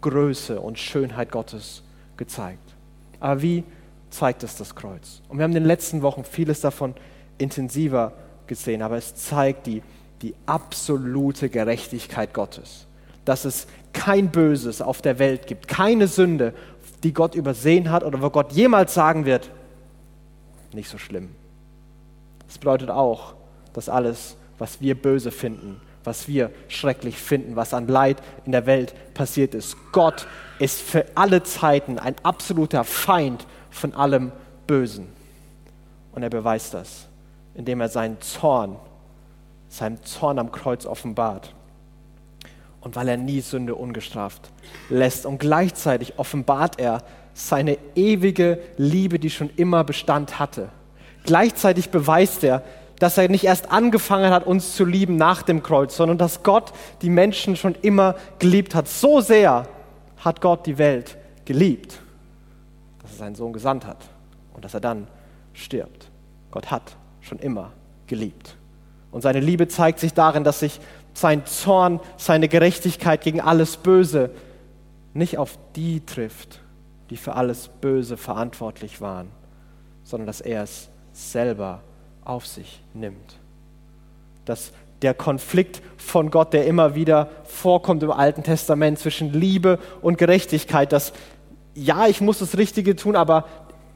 Größe 0.00 0.60
und 0.60 0.78
Schönheit 0.78 1.30
Gottes 1.30 1.82
gezeigt. 2.16 2.74
Aber 3.20 3.40
wie 3.40 3.64
zeigt 4.10 4.42
es 4.42 4.56
das 4.56 4.74
Kreuz? 4.74 5.22
Und 5.28 5.38
wir 5.38 5.44
haben 5.44 5.52
in 5.52 5.62
den 5.62 5.64
letzten 5.64 6.02
Wochen 6.02 6.24
vieles 6.24 6.60
davon 6.60 6.94
intensiver 7.38 8.12
gesehen, 8.46 8.82
aber 8.82 8.96
es 8.96 9.14
zeigt 9.14 9.66
die, 9.66 9.82
die 10.20 10.34
absolute 10.44 11.48
Gerechtigkeit 11.48 12.34
Gottes. 12.34 12.86
Dass 13.24 13.44
es 13.44 13.66
kein 13.92 14.30
Böses 14.30 14.82
auf 14.82 15.02
der 15.02 15.18
Welt 15.18 15.46
gibt, 15.46 15.68
keine 15.68 16.08
Sünde, 16.08 16.54
die 17.02 17.12
Gott 17.12 17.34
übersehen 17.34 17.90
hat 17.90 18.04
oder 18.04 18.22
wo 18.22 18.30
Gott 18.30 18.52
jemals 18.52 18.94
sagen 18.94 19.24
wird, 19.24 19.50
nicht 20.72 20.88
so 20.88 20.98
schlimm. 20.98 21.30
Das 22.46 22.58
bedeutet 22.58 22.90
auch, 22.90 23.34
dass 23.72 23.88
alles, 23.88 24.36
was 24.58 24.80
wir 24.80 24.94
böse 24.94 25.30
finden, 25.30 25.80
was 26.04 26.28
wir 26.28 26.50
schrecklich 26.68 27.16
finden, 27.16 27.56
was 27.56 27.74
an 27.74 27.86
Leid 27.86 28.22
in 28.44 28.52
der 28.52 28.66
Welt 28.66 28.94
passiert 29.14 29.54
ist, 29.54 29.76
Gott 29.92 30.26
ist 30.58 30.80
für 30.80 31.06
alle 31.14 31.42
Zeiten 31.42 31.98
ein 31.98 32.14
absoluter 32.22 32.84
Feind 32.84 33.46
von 33.70 33.94
allem 33.94 34.32
Bösen. 34.66 35.08
Und 36.12 36.22
er 36.22 36.30
beweist 36.30 36.74
das, 36.74 37.08
indem 37.54 37.80
er 37.80 37.88
seinen 37.88 38.20
Zorn, 38.20 38.76
seinen 39.68 40.02
Zorn 40.04 40.38
am 40.38 40.52
Kreuz 40.52 40.86
offenbart. 40.86 41.54
Und 42.82 42.96
weil 42.96 43.08
er 43.08 43.16
nie 43.16 43.40
Sünde 43.40 43.74
ungestraft 43.74 44.50
lässt. 44.90 45.24
Und 45.24 45.38
gleichzeitig 45.38 46.18
offenbart 46.18 46.78
er 46.78 47.02
seine 47.32 47.78
ewige 47.94 48.58
Liebe, 48.76 49.18
die 49.18 49.30
schon 49.30 49.50
immer 49.56 49.84
Bestand 49.84 50.38
hatte. 50.38 50.68
Gleichzeitig 51.24 51.90
beweist 51.90 52.44
er, 52.44 52.62
dass 52.98 53.18
er 53.18 53.28
nicht 53.28 53.44
erst 53.44 53.72
angefangen 53.72 54.32
hat, 54.32 54.46
uns 54.46 54.76
zu 54.76 54.84
lieben 54.84 55.16
nach 55.16 55.42
dem 55.42 55.62
Kreuz, 55.62 55.96
sondern 55.96 56.18
dass 56.18 56.42
Gott 56.42 56.72
die 57.02 57.10
Menschen 57.10 57.56
schon 57.56 57.74
immer 57.82 58.14
geliebt 58.38 58.74
hat. 58.74 58.86
So 58.86 59.20
sehr 59.20 59.66
hat 60.18 60.40
Gott 60.40 60.66
die 60.66 60.78
Welt 60.78 61.16
geliebt, 61.44 62.00
dass 63.00 63.12
er 63.12 63.18
seinen 63.18 63.34
Sohn 63.34 63.52
gesandt 63.52 63.86
hat 63.86 63.98
und 64.54 64.64
dass 64.64 64.74
er 64.74 64.80
dann 64.80 65.08
stirbt. 65.52 66.10
Gott 66.50 66.70
hat 66.70 66.96
schon 67.20 67.38
immer 67.38 67.72
geliebt. 68.06 68.56
Und 69.10 69.22
seine 69.22 69.40
Liebe 69.40 69.68
zeigt 69.68 69.98
sich 69.98 70.14
darin, 70.14 70.44
dass 70.44 70.60
sich 70.60 70.80
sein 71.14 71.46
Zorn, 71.46 72.00
seine 72.16 72.48
Gerechtigkeit 72.48 73.20
gegen 73.22 73.40
alles 73.40 73.76
Böse 73.76 74.30
nicht 75.14 75.38
auf 75.38 75.58
die 75.76 76.04
trifft, 76.04 76.60
die 77.10 77.16
für 77.16 77.34
alles 77.34 77.68
Böse 77.68 78.16
verantwortlich 78.16 79.00
waren, 79.00 79.28
sondern 80.04 80.26
dass 80.26 80.40
er 80.40 80.62
es 80.62 80.88
selber 81.12 81.82
auf 82.24 82.46
sich 82.46 82.82
nimmt. 82.94 83.36
Dass 84.44 84.72
der 85.02 85.14
Konflikt 85.14 85.82
von 85.96 86.30
Gott, 86.30 86.52
der 86.52 86.66
immer 86.66 86.94
wieder 86.94 87.28
vorkommt 87.44 88.02
im 88.02 88.10
Alten 88.10 88.42
Testament 88.42 88.98
zwischen 88.98 89.32
Liebe 89.32 89.78
und 90.00 90.16
Gerechtigkeit, 90.16 90.92
dass 90.92 91.12
ja, 91.74 92.06
ich 92.06 92.20
muss 92.20 92.38
das 92.38 92.56
Richtige 92.56 92.96
tun, 92.96 93.16
aber 93.16 93.46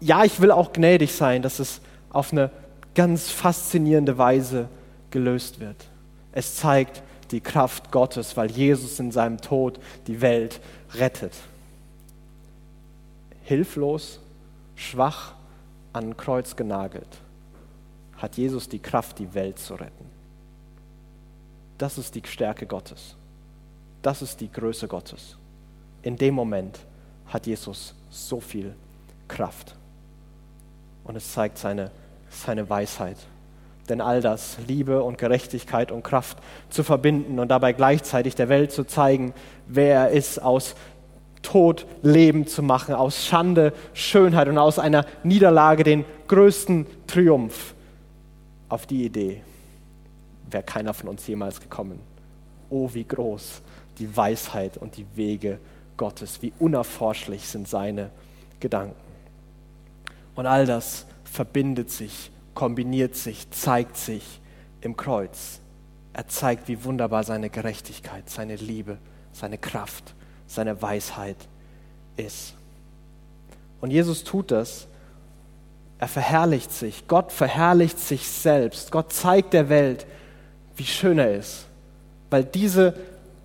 ja, 0.01 0.25
ich 0.25 0.41
will 0.41 0.51
auch 0.51 0.73
gnädig 0.73 1.13
sein, 1.13 1.43
dass 1.43 1.59
es 1.59 1.81
auf 2.11 2.33
eine 2.33 2.51
ganz 2.95 3.31
faszinierende 3.31 4.19
Weise 4.19 4.69
gelöst 5.11 5.61
wird. 5.61 5.77
Es 6.33 6.57
zeigt 6.57 7.03
die 7.33 7.41
Kraft 7.41 7.91
Gottes, 7.91 8.37
weil 8.37 8.51
Jesus 8.51 8.99
in 8.99 9.13
seinem 9.13 9.41
Tod 9.41 9.81
die 10.07 10.21
Welt 10.21 10.61
rettet. 10.95 11.33
Hilflos, 13.43 14.21
schwach, 14.75 15.35
an 15.93 16.17
Kreuz 16.17 16.57
genagelt, 16.57 17.09
hat 18.17 18.37
Jesus 18.37 18.69
die 18.69 18.79
Kraft, 18.79 19.19
die 19.19 19.35
Welt 19.35 19.59
zu 19.59 19.75
retten. 19.75 20.07
Das 21.79 21.99
ist 21.99 22.15
die 22.15 22.23
Stärke 22.25 22.67
Gottes. 22.67 23.15
Das 24.03 24.23
ist 24.23 24.41
die 24.41 24.51
Größe 24.51 24.89
Gottes. 24.89 25.37
In 26.03 26.17
dem 26.17 26.35
Moment 26.35 26.79
hat 27.27 27.47
Jesus 27.47 27.95
so 28.11 28.41
viel 28.41 28.75
Kraft. 29.29 29.75
Und 31.05 31.17
es 31.17 31.33
zeigt 31.33 31.59
seine, 31.59 31.91
seine 32.31 32.69
Weisheit. 32.69 33.19
Denn 33.89 34.01
all 34.01 34.21
das, 34.21 34.57
Liebe 34.67 35.03
und 35.03 35.19
Gerechtigkeit 35.19 35.93
und 35.93 36.03
Kraft 36.03 36.39
zu 36.71 36.83
verbinden 36.83 37.39
und 37.39 37.49
dabei 37.49 37.73
gleichzeitig 37.73 38.35
der 38.35 38.49
Welt 38.49 38.73
zu 38.73 38.85
zeigen, 38.85 39.33
wer 39.67 39.95
er 39.95 40.11
ist, 40.11 40.43
aus 40.43 40.75
Tod 41.43 41.87
Leben 42.03 42.47
zu 42.49 42.63
machen, 42.63 42.95
aus 42.95 43.25
Schande 43.25 43.73
Schönheit 43.95 44.49
und 44.49 44.59
aus 44.59 44.81
einer 44.81 45.07
Niederlage 45.23 45.85
den 45.85 46.05
größten 46.27 46.87
Triumph. 47.07 47.75
Auf 48.69 48.87
die 48.87 49.05
Idee 49.05 49.43
wäre 50.51 50.65
keiner 50.65 50.93
von 50.93 51.09
uns 51.09 51.27
jemals 51.27 51.61
gekommen. 51.61 52.01
Oh, 52.69 52.91
wie 52.93 53.05
groß 53.05 53.63
die 53.99 54.17
Weisheit 54.17 54.77
und 54.77 54.97
die 54.97 55.07
Wege 55.15 55.59
Gottes, 55.97 56.43
wie 56.43 56.53
unerforschlich 56.59 57.47
sind 57.47 57.69
seine 57.69 58.11
Gedanken. 58.59 58.97
Und 60.35 60.47
all 60.47 60.67
das 60.67 61.07
verbindet 61.25 61.91
sich, 61.91 62.31
kombiniert 62.57 63.15
sich, 63.15 63.49
zeigt 63.53 63.97
sich 63.97 64.41
im 64.81 64.97
Kreuz. 64.97 65.61
Er 66.13 66.27
zeigt, 66.27 66.67
wie 66.67 66.83
wunderbar 66.83 67.23
seine 67.23 67.51
Gerechtigkeit, 67.51 68.29
seine 68.29 68.57
Liebe, 68.57 68.99
seine 69.33 69.59
Kraft, 69.59 70.15
seine 70.49 70.83
Weisheit 70.83 71.37
ist. 72.17 72.55
Und 73.81 73.93
Jesus 73.93 74.25
tut 74.25 74.51
das. 74.51 74.89
Er 75.99 76.09
verherrlicht 76.09 76.73
sich. 76.73 77.07
Gott 77.07 77.31
verherrlicht 77.31 77.99
sich 77.99 78.27
selbst. 78.29 78.91
Gott 78.91 79.13
zeigt 79.13 79.53
der 79.53 79.69
Welt, 79.69 80.07
wie 80.77 80.85
schön 80.85 81.19
er 81.19 81.37
ist. 81.37 81.67
Weil 82.31 82.45
diese 82.45 82.95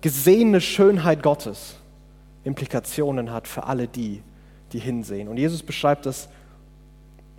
gesehene 0.00 0.60
Schönheit 0.60 1.22
Gottes 1.22 1.76
Implikationen 2.44 3.30
hat 3.30 3.46
für 3.46 3.64
alle 3.64 3.86
die, 3.86 4.22
die 4.72 4.80
hinsehen. 4.80 5.28
Und 5.28 5.36
Jesus 5.36 5.62
beschreibt 5.62 6.06
das 6.06 6.28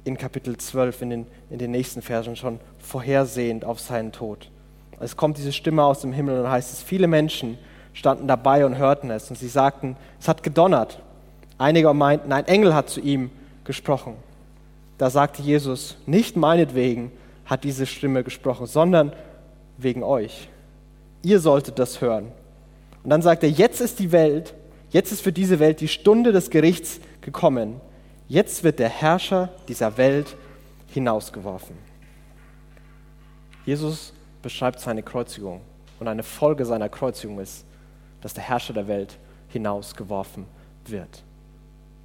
in 0.03 0.17
Kapitel 0.17 0.57
12, 0.57 1.01
in 1.01 1.10
den, 1.10 1.27
in 1.50 1.60
den 1.60 1.72
nächsten 1.72 2.01
Versen 2.01 2.36
schon 2.36 2.60
vorhersehend 2.79 3.65
auf 3.65 3.79
seinen 3.79 4.12
Tod. 4.12 4.50
Es 5.00 5.17
kommt 5.17 5.38
diese 5.38 5.51
Stimme 5.51 5.83
aus 5.83 6.01
dem 6.01 6.13
Himmel 6.13 6.39
und 6.39 6.50
heißt 6.50 6.74
es, 6.74 6.81
viele 6.81 7.07
Menschen 7.07 7.57
standen 7.93 8.27
dabei 8.27 8.65
und 8.65 8.77
hörten 8.77 9.10
es 9.12 9.29
und 9.29 9.38
sie 9.38 9.48
sagten, 9.48 9.95
es 10.19 10.27
hat 10.27 10.43
gedonnert. 10.43 11.00
Einige 11.57 11.93
meinten, 11.93 12.31
ein 12.31 12.45
Engel 12.48 12.74
hat 12.74 12.89
zu 12.89 13.00
ihm 13.00 13.29
gesprochen. 13.63 14.15
Da 14.98 15.10
sagte 15.10 15.41
Jesus, 15.41 15.98
nicht 16.05 16.36
meinetwegen 16.36 17.12
hat 17.45 17.63
diese 17.63 17.86
Stimme 17.86 18.24
gesprochen, 18.24 18.65
sondern 18.65 19.13
wegen 19.77 20.03
euch. 20.03 20.50
Ihr 21.22 21.39
solltet 21.39 21.79
das 21.79 22.01
hören. 22.01 22.31
Und 23.03 23.10
dann 23.10 23.22
sagt 23.22 23.43
er, 23.43 23.50
jetzt 23.50 23.81
ist 23.81 24.00
die 24.00 24.12
Welt, 24.12 24.53
jetzt 24.89 25.12
ist 25.12 25.22
für 25.22 25.33
diese 25.33 25.60
Welt 25.60 25.81
die 25.81 25.88
Stunde 25.88 26.31
des 26.31 26.50
Gerichts 26.50 27.00
gekommen. 27.22 27.81
Jetzt 28.27 28.63
wird 28.63 28.80
der 28.80 28.89
Herrscher 28.89 29.50
dieser 29.68 29.98
Welt 29.98 30.36
hinausgeworfen. 30.88 31.75
Jesus 33.65 34.13
beschreibt 34.42 34.80
seine 34.80 35.03
Kreuzigung 35.03 35.62
und 36.00 36.08
eine 36.08 36.24
Folge 36.24 36.65
seiner 36.65 36.89
Kreuzigung 36.89 37.39
ist, 37.39 37.65
dass 38.22 38.34
der 38.34 38.44
Herrscher 38.44 38.74
der 38.74 38.88
Welt 38.88 39.18
hinausgeworfen 39.50 40.46
wird. 40.86 41.24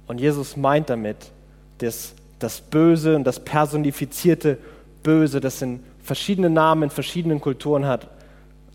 Und 0.07 0.19
Jesus 0.19 0.57
meint 0.57 0.89
damit, 0.89 1.31
dass 1.79 2.13
das 2.39 2.61
Böse 2.61 3.15
und 3.15 3.25
das 3.25 3.39
personifizierte 3.39 4.57
Böse, 5.03 5.39
das 5.39 5.61
in 5.61 5.83
verschiedenen 6.01 6.53
Namen, 6.53 6.83
in 6.83 6.89
verschiedenen 6.89 7.41
Kulturen 7.41 7.85
hat, 7.85 8.07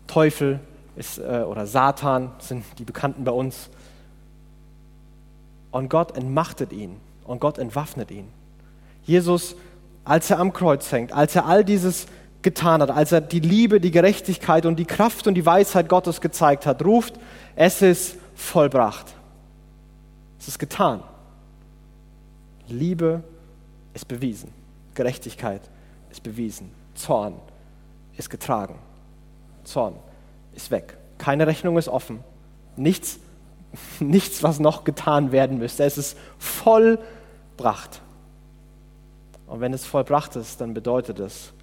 Teufel 0.07 0.59
ist, 0.95 1.17
äh, 1.17 1.43
oder 1.47 1.65
Satan 1.65 2.31
sind 2.39 2.63
die 2.77 2.83
Bekannten 2.83 3.23
bei 3.23 3.31
uns. 3.31 3.69
Und 5.71 5.89
Gott 5.89 6.15
entmachtet 6.15 6.71
ihn 6.71 7.01
und 7.25 7.39
Gott 7.39 7.57
entwaffnet 7.57 8.11
ihn. 8.11 8.27
Jesus, 9.03 9.55
als 10.03 10.29
er 10.29 10.39
am 10.39 10.53
Kreuz 10.53 10.91
hängt, 10.91 11.11
als 11.11 11.35
er 11.35 11.45
all 11.45 11.65
dieses 11.65 12.07
getan 12.41 12.81
hat, 12.81 12.91
als 12.91 13.11
er 13.11 13.21
die 13.21 13.39
Liebe, 13.39 13.81
die 13.81 13.91
Gerechtigkeit 13.91 14.65
und 14.65 14.77
die 14.77 14.85
Kraft 14.85 15.27
und 15.27 15.33
die 15.33 15.45
Weisheit 15.45 15.89
Gottes 15.89 16.21
gezeigt 16.21 16.65
hat, 16.65 16.85
ruft, 16.85 17.15
es 17.55 17.81
ist 17.81 18.17
vollbracht. 18.35 19.13
Es 20.39 20.47
ist 20.47 20.59
getan. 20.59 21.03
Liebe 22.67 23.23
ist 23.93 24.07
bewiesen. 24.07 24.51
Gerechtigkeit 24.93 25.61
ist 26.11 26.21
bewiesen. 26.21 26.71
Zorn 26.93 27.33
ist 28.15 28.29
getragen. 28.29 28.75
Zorn 29.63 29.95
ist 30.53 30.69
weg. 30.71 30.97
Keine 31.17 31.47
Rechnung 31.47 31.77
ist 31.77 31.87
offen. 31.87 32.19
Nichts, 32.75 33.19
nichts, 33.99 34.43
was 34.43 34.59
noch 34.59 34.83
getan 34.83 35.31
werden 35.31 35.57
müsste. 35.57 35.83
Es 35.83 35.97
ist 35.97 36.17
vollbracht. 36.37 38.01
Und 39.47 39.59
wenn 39.59 39.73
es 39.73 39.85
vollbracht 39.85 40.35
ist, 40.35 40.61
dann 40.61 40.73
bedeutet 40.73 41.19
es, 41.19 41.53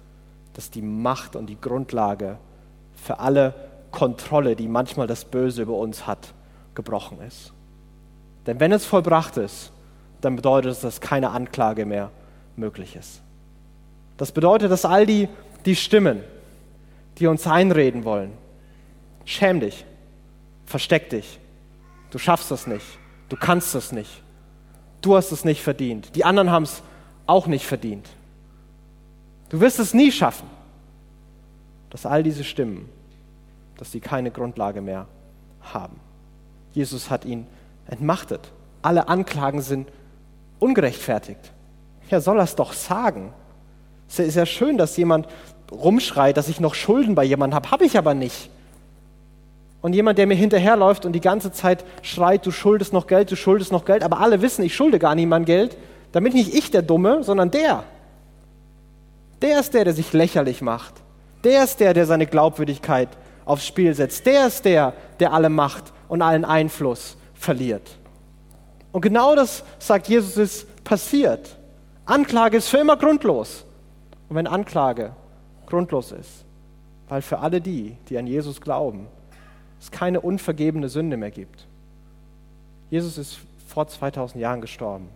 dass 0.53 0.69
die 0.69 0.81
Macht 0.81 1.35
und 1.35 1.47
die 1.47 1.59
Grundlage 1.59 2.37
für 2.95 3.19
alle 3.19 3.53
Kontrolle, 3.91 4.55
die 4.55 4.67
manchmal 4.67 5.07
das 5.07 5.25
Böse 5.25 5.63
über 5.63 5.73
uns 5.73 6.07
hat, 6.07 6.33
gebrochen 6.75 7.19
ist. 7.21 7.53
Denn 8.45 8.59
wenn 8.59 8.71
es 8.71 8.85
vollbracht 8.85 9.37
ist, 9.37 9.71
dann 10.21 10.35
bedeutet 10.35 10.71
es, 10.71 10.81
dass 10.81 11.01
keine 11.01 11.31
Anklage 11.31 11.85
mehr 11.85 12.09
möglich 12.55 12.95
ist. 12.95 13.21
Das 14.17 14.31
bedeutet, 14.31 14.71
dass 14.71 14.85
all 14.85 15.05
die, 15.05 15.27
die 15.65 15.75
Stimmen, 15.75 16.23
die 17.17 17.27
uns 17.27 17.45
einreden 17.47 18.05
wollen, 18.05 18.31
schäm 19.25 19.59
dich, 19.59 19.85
versteck 20.65 21.09
dich, 21.09 21.39
du 22.13 22.17
schaffst 22.17 22.49
das 22.49 22.65
nicht, 22.65 22.85
du 23.27 23.35
kannst 23.35 23.75
das 23.75 23.91
nicht, 23.91 24.23
du 25.01 25.17
hast 25.17 25.33
es 25.33 25.43
nicht 25.43 25.61
verdient, 25.61 26.15
die 26.15 26.23
anderen 26.23 26.49
haben 26.49 26.63
es 26.63 26.81
auch 27.27 27.47
nicht 27.47 27.65
verdient 27.65 28.07
Du 29.53 29.59
wirst 29.61 29.77
es 29.77 29.93
nie 29.93 30.11
schaffen. 30.11 30.49
dass 31.91 32.07
all 32.07 32.23
diese 32.23 32.43
Stimmen, 32.43 32.89
dass 33.77 33.91
sie 33.91 33.99
keine 33.99 34.31
Grundlage 34.31 34.81
mehr 34.81 35.05
haben. 35.61 35.99
Jesus 36.71 37.11
hat 37.11 37.23
ihn 37.23 37.45
entmachtet. 37.85 38.51
Alle 38.81 39.09
Anklagen 39.09 39.61
sind 39.61 39.87
ungerechtfertigt. 40.57 41.51
Ja, 42.09 42.19
soll 42.19 42.39
er 42.39 42.45
es 42.45 42.55
doch 42.55 42.73
sagen. 42.73 43.31
Es 44.09 44.17
ist 44.17 44.33
ja 44.33 44.47
schön, 44.47 44.79
dass 44.79 44.97
jemand 44.97 45.27
rumschreit, 45.71 46.35
dass 46.35 46.49
ich 46.49 46.59
noch 46.59 46.73
Schulden 46.73 47.13
bei 47.13 47.23
jemandem 47.23 47.57
habe, 47.57 47.69
habe 47.69 47.85
ich 47.85 47.95
aber 47.95 48.15
nicht. 48.15 48.49
Und 49.83 49.91
jemand, 49.91 50.17
der 50.17 50.27
mir 50.27 50.35
hinterherläuft 50.35 51.05
und 51.05 51.11
die 51.11 51.19
ganze 51.19 51.51
Zeit 51.51 51.83
schreit, 52.01 52.45
du 52.45 52.51
schuldest 52.51 52.93
noch 52.93 53.05
Geld, 53.05 53.29
du 53.29 53.35
schuldest 53.35 53.73
noch 53.73 53.83
Geld, 53.83 54.01
aber 54.01 54.21
alle 54.21 54.41
wissen, 54.41 54.63
ich 54.63 54.73
schulde 54.73 54.97
gar 54.97 55.13
niemand 55.13 55.45
Geld, 55.45 55.75
damit 56.13 56.33
nicht 56.33 56.55
ich 56.55 56.71
der 56.71 56.83
Dumme, 56.83 57.21
sondern 57.21 57.51
der. 57.51 57.83
Der 59.41 59.59
ist 59.59 59.73
der, 59.73 59.83
der 59.83 59.93
sich 59.93 60.13
lächerlich 60.13 60.61
macht. 60.61 60.93
Der 61.43 61.65
ist 61.65 61.81
der, 61.81 61.93
der 61.93 62.05
seine 62.05 62.27
Glaubwürdigkeit 62.27 63.09
aufs 63.43 63.67
Spiel 63.67 63.93
setzt. 63.93 64.25
Der 64.25 64.47
ist 64.47 64.63
der, 64.63 64.93
der 65.19 65.33
alle 65.33 65.49
Macht 65.49 65.91
und 66.07 66.21
allen 66.21 66.45
Einfluss 66.45 67.17
verliert. 67.33 67.97
Und 68.93 69.01
genau 69.01 69.35
das, 69.35 69.65
sagt 69.79 70.07
Jesus, 70.07 70.37
ist 70.37 70.83
passiert. 70.85 71.57
Anklage 72.05 72.55
ist 72.55 72.69
für 72.69 72.77
immer 72.77 72.95
grundlos. 72.95 73.65
Und 74.29 74.37
wenn 74.37 74.47
Anklage 74.47 75.11
grundlos 75.65 76.13
ist, 76.13 76.45
weil 77.09 77.21
für 77.21 77.39
alle 77.39 77.59
die, 77.59 77.97
die 78.07 78.17
an 78.17 78.27
Jesus 78.27 78.61
glauben, 78.61 79.07
es 79.83 79.91
keine 79.91 80.21
unvergebene 80.21 80.87
Sünde 80.87 81.17
mehr 81.17 81.31
gibt. 81.31 81.67
Jesus 82.89 83.17
ist 83.17 83.39
vor 83.67 83.85
2000 83.85 84.41
Jahren 84.41 84.61
gestorben 84.61 85.09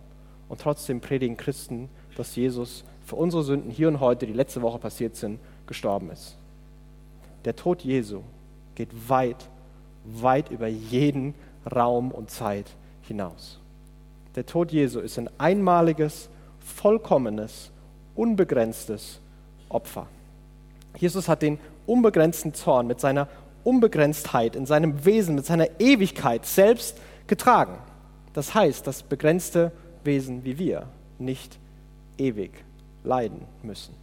und 0.50 0.60
trotzdem 0.60 1.00
predigen 1.00 1.38
Christen, 1.38 1.88
dass 2.18 2.36
Jesus 2.36 2.84
für 3.06 3.16
unsere 3.16 3.42
Sünden 3.42 3.70
hier 3.70 3.88
und 3.88 4.00
heute, 4.00 4.26
die 4.26 4.34
letzte 4.34 4.60
Woche 4.60 4.78
passiert 4.78 5.16
sind, 5.16 5.40
gestorben 5.66 6.10
ist. 6.10 6.36
Der 7.46 7.56
Tod 7.56 7.80
Jesu 7.82 8.20
geht 8.74 8.90
weit, 9.08 9.48
weit 10.04 10.50
über 10.50 10.66
jeden 10.66 11.34
Raum 11.74 12.10
und 12.10 12.30
Zeit 12.30 12.66
hinaus. 13.00 13.58
Der 14.36 14.44
Tod 14.44 14.70
Jesu 14.70 15.00
ist 15.00 15.18
ein 15.18 15.30
einmaliges, 15.38 16.28
vollkommenes, 16.58 17.70
unbegrenztes 18.14 19.20
Opfer. 19.70 20.08
Jesus 20.98 21.26
hat 21.26 21.40
den 21.40 21.58
unbegrenzten 21.86 22.52
Zorn 22.52 22.86
mit 22.86 23.00
seiner 23.00 23.28
Unbegrenztheit 23.64 24.56
in 24.56 24.66
seinem 24.66 25.04
Wesen, 25.04 25.34
mit 25.34 25.46
seiner 25.46 25.80
Ewigkeit 25.80 26.46
selbst 26.46 26.98
getragen. 27.26 27.78
Das 28.32 28.54
heißt, 28.54 28.86
das 28.86 29.02
begrenzte 29.02 29.72
Wesen 30.04 30.44
wie 30.44 30.58
wir 30.58 30.88
nicht 31.18 31.58
ewig 32.16 32.52
leiden 33.04 33.42
müssen. 33.62 33.94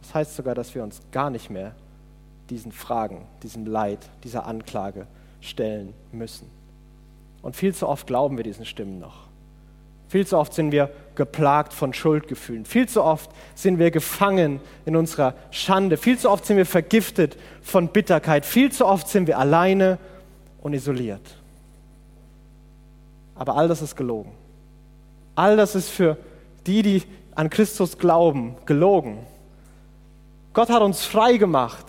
Das 0.00 0.14
heißt 0.14 0.36
sogar, 0.36 0.54
dass 0.54 0.74
wir 0.74 0.82
uns 0.82 1.00
gar 1.12 1.30
nicht 1.30 1.50
mehr 1.50 1.74
diesen 2.50 2.72
Fragen, 2.72 3.26
diesem 3.42 3.66
Leid, 3.66 4.08
dieser 4.24 4.46
Anklage 4.46 5.06
stellen 5.40 5.92
müssen. 6.12 6.50
Und 7.42 7.56
viel 7.56 7.74
zu 7.74 7.88
oft 7.88 8.06
glauben 8.06 8.36
wir 8.36 8.44
diesen 8.44 8.64
Stimmen 8.64 8.98
noch. 8.98 9.27
Viel 10.08 10.26
zu 10.26 10.38
oft 10.38 10.54
sind 10.54 10.72
wir 10.72 10.90
geplagt 11.14 11.74
von 11.74 11.92
Schuldgefühlen. 11.92 12.64
Viel 12.64 12.88
zu 12.88 13.02
oft 13.02 13.30
sind 13.54 13.78
wir 13.78 13.90
gefangen 13.90 14.60
in 14.86 14.96
unserer 14.96 15.34
Schande. 15.50 15.96
Viel 15.96 16.18
zu 16.18 16.30
oft 16.30 16.46
sind 16.46 16.56
wir 16.56 16.66
vergiftet 16.66 17.36
von 17.60 17.88
Bitterkeit. 17.88 18.46
Viel 18.46 18.72
zu 18.72 18.86
oft 18.86 19.08
sind 19.08 19.26
wir 19.26 19.38
alleine 19.38 19.98
und 20.62 20.72
isoliert. 20.72 21.36
Aber 23.34 23.56
all 23.56 23.68
das 23.68 23.82
ist 23.82 23.96
gelogen. 23.96 24.32
All 25.34 25.56
das 25.56 25.74
ist 25.74 25.90
für 25.90 26.16
die, 26.66 26.82
die 26.82 27.02
an 27.34 27.50
Christus 27.50 27.98
glauben, 27.98 28.56
gelogen. 28.66 29.18
Gott 30.52 30.70
hat 30.70 30.82
uns 30.82 31.04
frei 31.04 31.36
gemacht. 31.36 31.84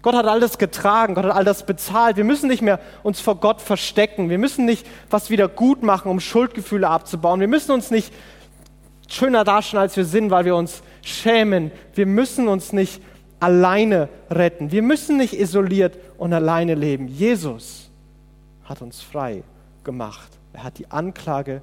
Gott 0.00 0.14
hat 0.14 0.26
all 0.26 0.40
das 0.40 0.58
getragen, 0.58 1.14
Gott 1.14 1.24
hat 1.24 1.34
all 1.34 1.44
das 1.44 1.66
bezahlt. 1.66 2.16
Wir 2.16 2.24
müssen 2.24 2.48
nicht 2.48 2.62
mehr 2.62 2.78
uns 3.02 3.20
vor 3.20 3.36
Gott 3.36 3.60
verstecken. 3.60 4.30
Wir 4.30 4.38
müssen 4.38 4.64
nicht 4.64 4.86
was 5.10 5.28
wieder 5.28 5.48
gut 5.48 5.82
machen, 5.82 6.10
um 6.10 6.20
Schuldgefühle 6.20 6.88
abzubauen. 6.88 7.40
Wir 7.40 7.48
müssen 7.48 7.72
uns 7.72 7.90
nicht 7.90 8.12
schöner 9.08 9.42
darstellen, 9.42 9.82
als 9.82 9.96
wir 9.96 10.04
sind, 10.04 10.30
weil 10.30 10.44
wir 10.44 10.54
uns 10.54 10.82
schämen. 11.02 11.72
Wir 11.94 12.06
müssen 12.06 12.46
uns 12.46 12.72
nicht 12.72 13.02
alleine 13.40 14.08
retten. 14.30 14.70
Wir 14.70 14.82
müssen 14.82 15.16
nicht 15.16 15.38
isoliert 15.38 15.98
und 16.16 16.32
alleine 16.32 16.74
leben. 16.74 17.08
Jesus 17.08 17.90
hat 18.64 18.82
uns 18.82 19.00
frei 19.00 19.42
gemacht. 19.82 20.30
Er 20.52 20.64
hat 20.64 20.78
die 20.78 20.90
Anklage 20.90 21.62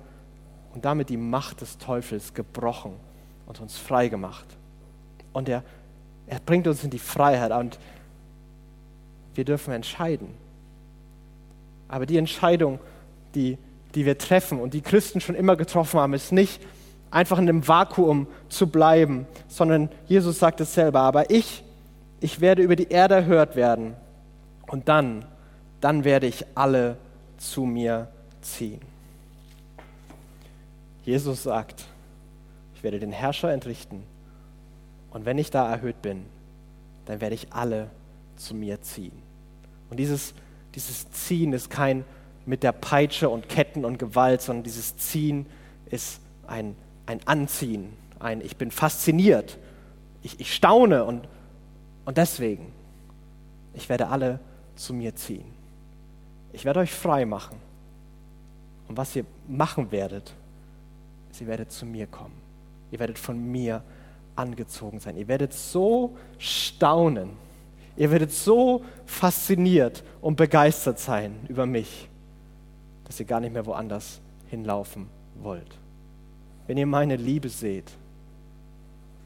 und 0.73 0.83
damit 0.83 1.09
die 1.09 1.17
Macht 1.17 1.61
des 1.61 1.77
Teufels 1.77 2.33
gebrochen 2.33 2.93
und 3.45 3.61
uns 3.61 3.77
frei 3.77 4.09
gemacht. 4.09 4.45
Und 5.31 5.47
er, 5.47 5.63
er 6.27 6.39
bringt 6.39 6.67
uns 6.67 6.83
in 6.83 6.89
die 6.89 6.99
Freiheit. 6.99 7.51
Und 7.51 7.77
wir 9.35 9.45
dürfen 9.45 9.73
entscheiden. 9.73 10.29
Aber 11.87 12.05
die 12.05 12.17
Entscheidung, 12.17 12.79
die, 13.35 13.57
die 13.93 14.05
wir 14.05 14.17
treffen 14.17 14.59
und 14.59 14.73
die 14.73 14.81
Christen 14.81 15.21
schon 15.21 15.35
immer 15.35 15.55
getroffen 15.55 15.99
haben, 15.99 16.13
ist 16.13 16.31
nicht 16.31 16.61
einfach 17.11 17.37
in 17.37 17.47
einem 17.47 17.67
Vakuum 17.67 18.27
zu 18.49 18.67
bleiben, 18.67 19.25
sondern 19.47 19.89
Jesus 20.07 20.39
sagt 20.39 20.59
es 20.61 20.73
selber, 20.73 21.01
aber 21.01 21.29
ich, 21.29 21.63
ich 22.19 22.41
werde 22.41 22.61
über 22.61 22.75
die 22.75 22.89
Erde 22.89 23.15
erhört 23.15 23.55
werden 23.55 23.95
und 24.67 24.89
dann, 24.89 25.25
dann 25.79 26.03
werde 26.03 26.27
ich 26.27 26.45
alle 26.55 26.97
zu 27.37 27.61
mir 27.63 28.09
ziehen. 28.41 28.81
Jesus 31.05 31.43
sagt, 31.43 31.85
ich 32.75 32.83
werde 32.83 32.99
den 32.99 33.11
Herrscher 33.11 33.53
entrichten 33.53 34.03
und 35.11 35.25
wenn 35.25 35.37
ich 35.37 35.51
da 35.51 35.71
erhöht 35.71 36.01
bin, 36.01 36.25
dann 37.05 37.21
werde 37.21 37.35
ich 37.35 37.53
alle 37.53 37.89
zu 38.35 38.55
mir 38.55 38.81
ziehen. 38.81 39.24
Und 39.95 39.99
dieses, 39.99 40.33
dieses 40.75 41.09
Ziehen 41.11 41.53
ist 41.53 41.69
kein 41.69 42.03
mit 42.45 42.63
der 42.63 42.73
Peitsche 42.73 43.29
und 43.29 43.47
Ketten 43.47 43.85
und 43.85 43.97
Gewalt, 43.97 44.41
sondern 44.41 44.65
dieses 44.65 44.97
Ziehen 44.97 45.45
ist 45.89 46.19
ein, 46.47 46.75
ein 47.05 47.25
Anziehen, 47.25 47.93
ein 48.19 48.41
Ich 48.41 48.57
bin 48.57 48.71
fasziniert, 48.71 49.57
ich, 50.21 50.37
ich 50.41 50.53
staune 50.53 51.05
und, 51.05 51.29
und 52.03 52.17
deswegen, 52.17 52.73
ich 53.73 53.87
werde 53.87 54.09
alle 54.09 54.41
zu 54.75 54.93
mir 54.93 55.15
ziehen. 55.15 55.45
Ich 56.51 56.65
werde 56.65 56.81
euch 56.81 56.91
frei 56.91 57.25
machen. 57.25 57.55
Und 58.89 58.97
was 58.97 59.15
ihr 59.15 59.23
machen 59.47 59.93
werdet, 59.93 60.33
ist, 61.31 61.39
ihr 61.39 61.47
werdet 61.47 61.71
zu 61.71 61.85
mir 61.85 62.05
kommen. 62.05 62.35
Ihr 62.91 62.99
werdet 62.99 63.17
von 63.17 63.41
mir 63.49 63.81
angezogen 64.35 64.99
sein. 64.99 65.15
Ihr 65.15 65.29
werdet 65.29 65.53
so 65.53 66.17
staunen 66.37 67.44
Ihr 67.97 68.11
werdet 68.11 68.31
so 68.31 68.83
fasziniert 69.05 70.03
und 70.21 70.35
begeistert 70.35 70.99
sein 70.99 71.35
über 71.47 71.65
mich, 71.65 72.09
dass 73.05 73.19
ihr 73.19 73.25
gar 73.25 73.39
nicht 73.39 73.53
mehr 73.53 73.65
woanders 73.65 74.19
hinlaufen 74.49 75.07
wollt. 75.41 75.77
Wenn 76.67 76.77
ihr 76.77 76.87
meine 76.87 77.15
Liebe 77.15 77.49
seht, 77.49 77.91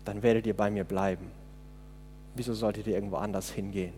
dann 0.05 0.21
werdet 0.21 0.45
ihr 0.45 0.55
bei 0.55 0.69
mir 0.69 0.83
bleiben. 0.83 1.31
Wieso 2.35 2.53
solltet 2.53 2.87
ihr 2.87 2.95
irgendwo 2.95 3.17
anders 3.17 3.49
hingehen? 3.49 3.93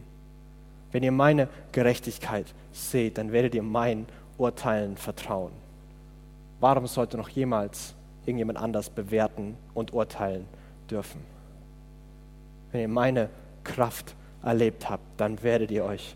Wenn 0.91 1.03
ihr 1.03 1.11
meine 1.11 1.47
Gerechtigkeit 1.71 2.53
seht, 2.71 3.17
dann 3.17 3.31
werdet 3.31 3.55
ihr 3.55 3.63
meinen 3.63 4.07
Urteilen 4.37 4.97
vertrauen. 4.97 5.51
Warum 6.59 6.87
sollte 6.87 7.17
noch 7.17 7.29
jemals 7.29 7.95
irgendjemand 8.25 8.59
anders 8.59 8.89
bewerten 8.89 9.57
und 9.73 9.93
urteilen 9.93 10.45
dürfen? 10.89 11.21
Wenn 12.71 12.81
ihr 12.81 12.87
meine 12.87 13.29
Kraft 13.63 14.15
erlebt 14.43 14.89
habt, 14.89 15.03
dann 15.17 15.43
werdet 15.43 15.71
ihr 15.71 15.85
euch 15.85 16.15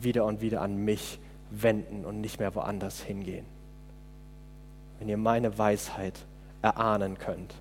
wieder 0.00 0.24
und 0.24 0.40
wieder 0.40 0.60
an 0.62 0.76
mich 0.84 1.18
wenden 1.50 2.04
und 2.04 2.20
nicht 2.20 2.38
mehr 2.38 2.54
woanders 2.54 3.00
hingehen. 3.00 3.46
Wenn 4.98 5.08
ihr 5.08 5.16
meine 5.16 5.58
Weisheit 5.58 6.14
erahnen 6.62 7.18
könnt, 7.18 7.54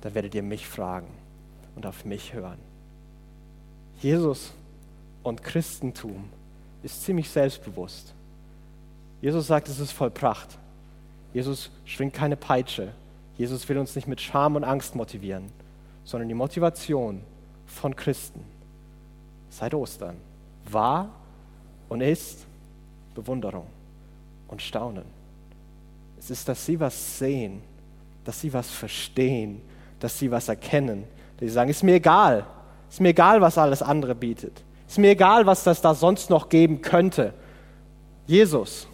dann 0.00 0.14
werdet 0.14 0.34
ihr 0.34 0.42
mich 0.42 0.66
fragen 0.66 1.08
und 1.76 1.86
auf 1.86 2.04
mich 2.04 2.32
hören. 2.32 2.58
Jesus 4.00 4.52
und 5.22 5.42
Christentum 5.42 6.28
ist 6.82 7.02
ziemlich 7.04 7.28
selbstbewusst. 7.28 8.14
Jesus 9.20 9.48
sagt, 9.48 9.68
es 9.68 9.80
ist 9.80 9.92
vollbracht. 9.92 10.56
Jesus 11.34 11.70
schwingt 11.84 12.14
keine 12.14 12.36
Peitsche. 12.36 12.92
Jesus 13.36 13.68
will 13.68 13.78
uns 13.78 13.96
nicht 13.96 14.06
mit 14.06 14.20
Scham 14.20 14.54
und 14.54 14.64
Angst 14.64 14.94
motivieren, 14.94 15.50
sondern 16.04 16.28
die 16.28 16.34
Motivation 16.34 17.22
von 17.66 17.96
Christen 17.96 18.44
seit 19.50 19.74
Ostern 19.74 20.16
war 20.70 21.08
und 21.88 22.00
ist 22.00 22.46
Bewunderung 23.14 23.66
und 24.48 24.62
Staunen. 24.62 25.04
Es 26.18 26.30
ist, 26.30 26.48
dass 26.48 26.64
sie 26.64 26.78
was 26.78 27.18
sehen, 27.18 27.62
dass 28.24 28.40
sie 28.40 28.52
was 28.52 28.68
verstehen, 28.68 29.60
dass 30.00 30.18
sie 30.18 30.30
was 30.30 30.48
erkennen. 30.48 31.04
Dass 31.36 31.48
sie 31.48 31.54
sagen, 31.54 31.70
ist 31.70 31.82
mir 31.82 31.94
egal, 31.94 32.44
ist 32.90 33.00
mir 33.00 33.10
egal, 33.10 33.40
was 33.40 33.56
alles 33.58 33.82
andere 33.82 34.14
bietet. 34.14 34.62
Ist 34.86 34.98
mir 34.98 35.10
egal, 35.10 35.46
was 35.46 35.64
das 35.64 35.80
da 35.80 35.94
sonst 35.94 36.30
noch 36.30 36.48
geben 36.48 36.80
könnte. 36.82 37.34
Jesus. 38.26 38.86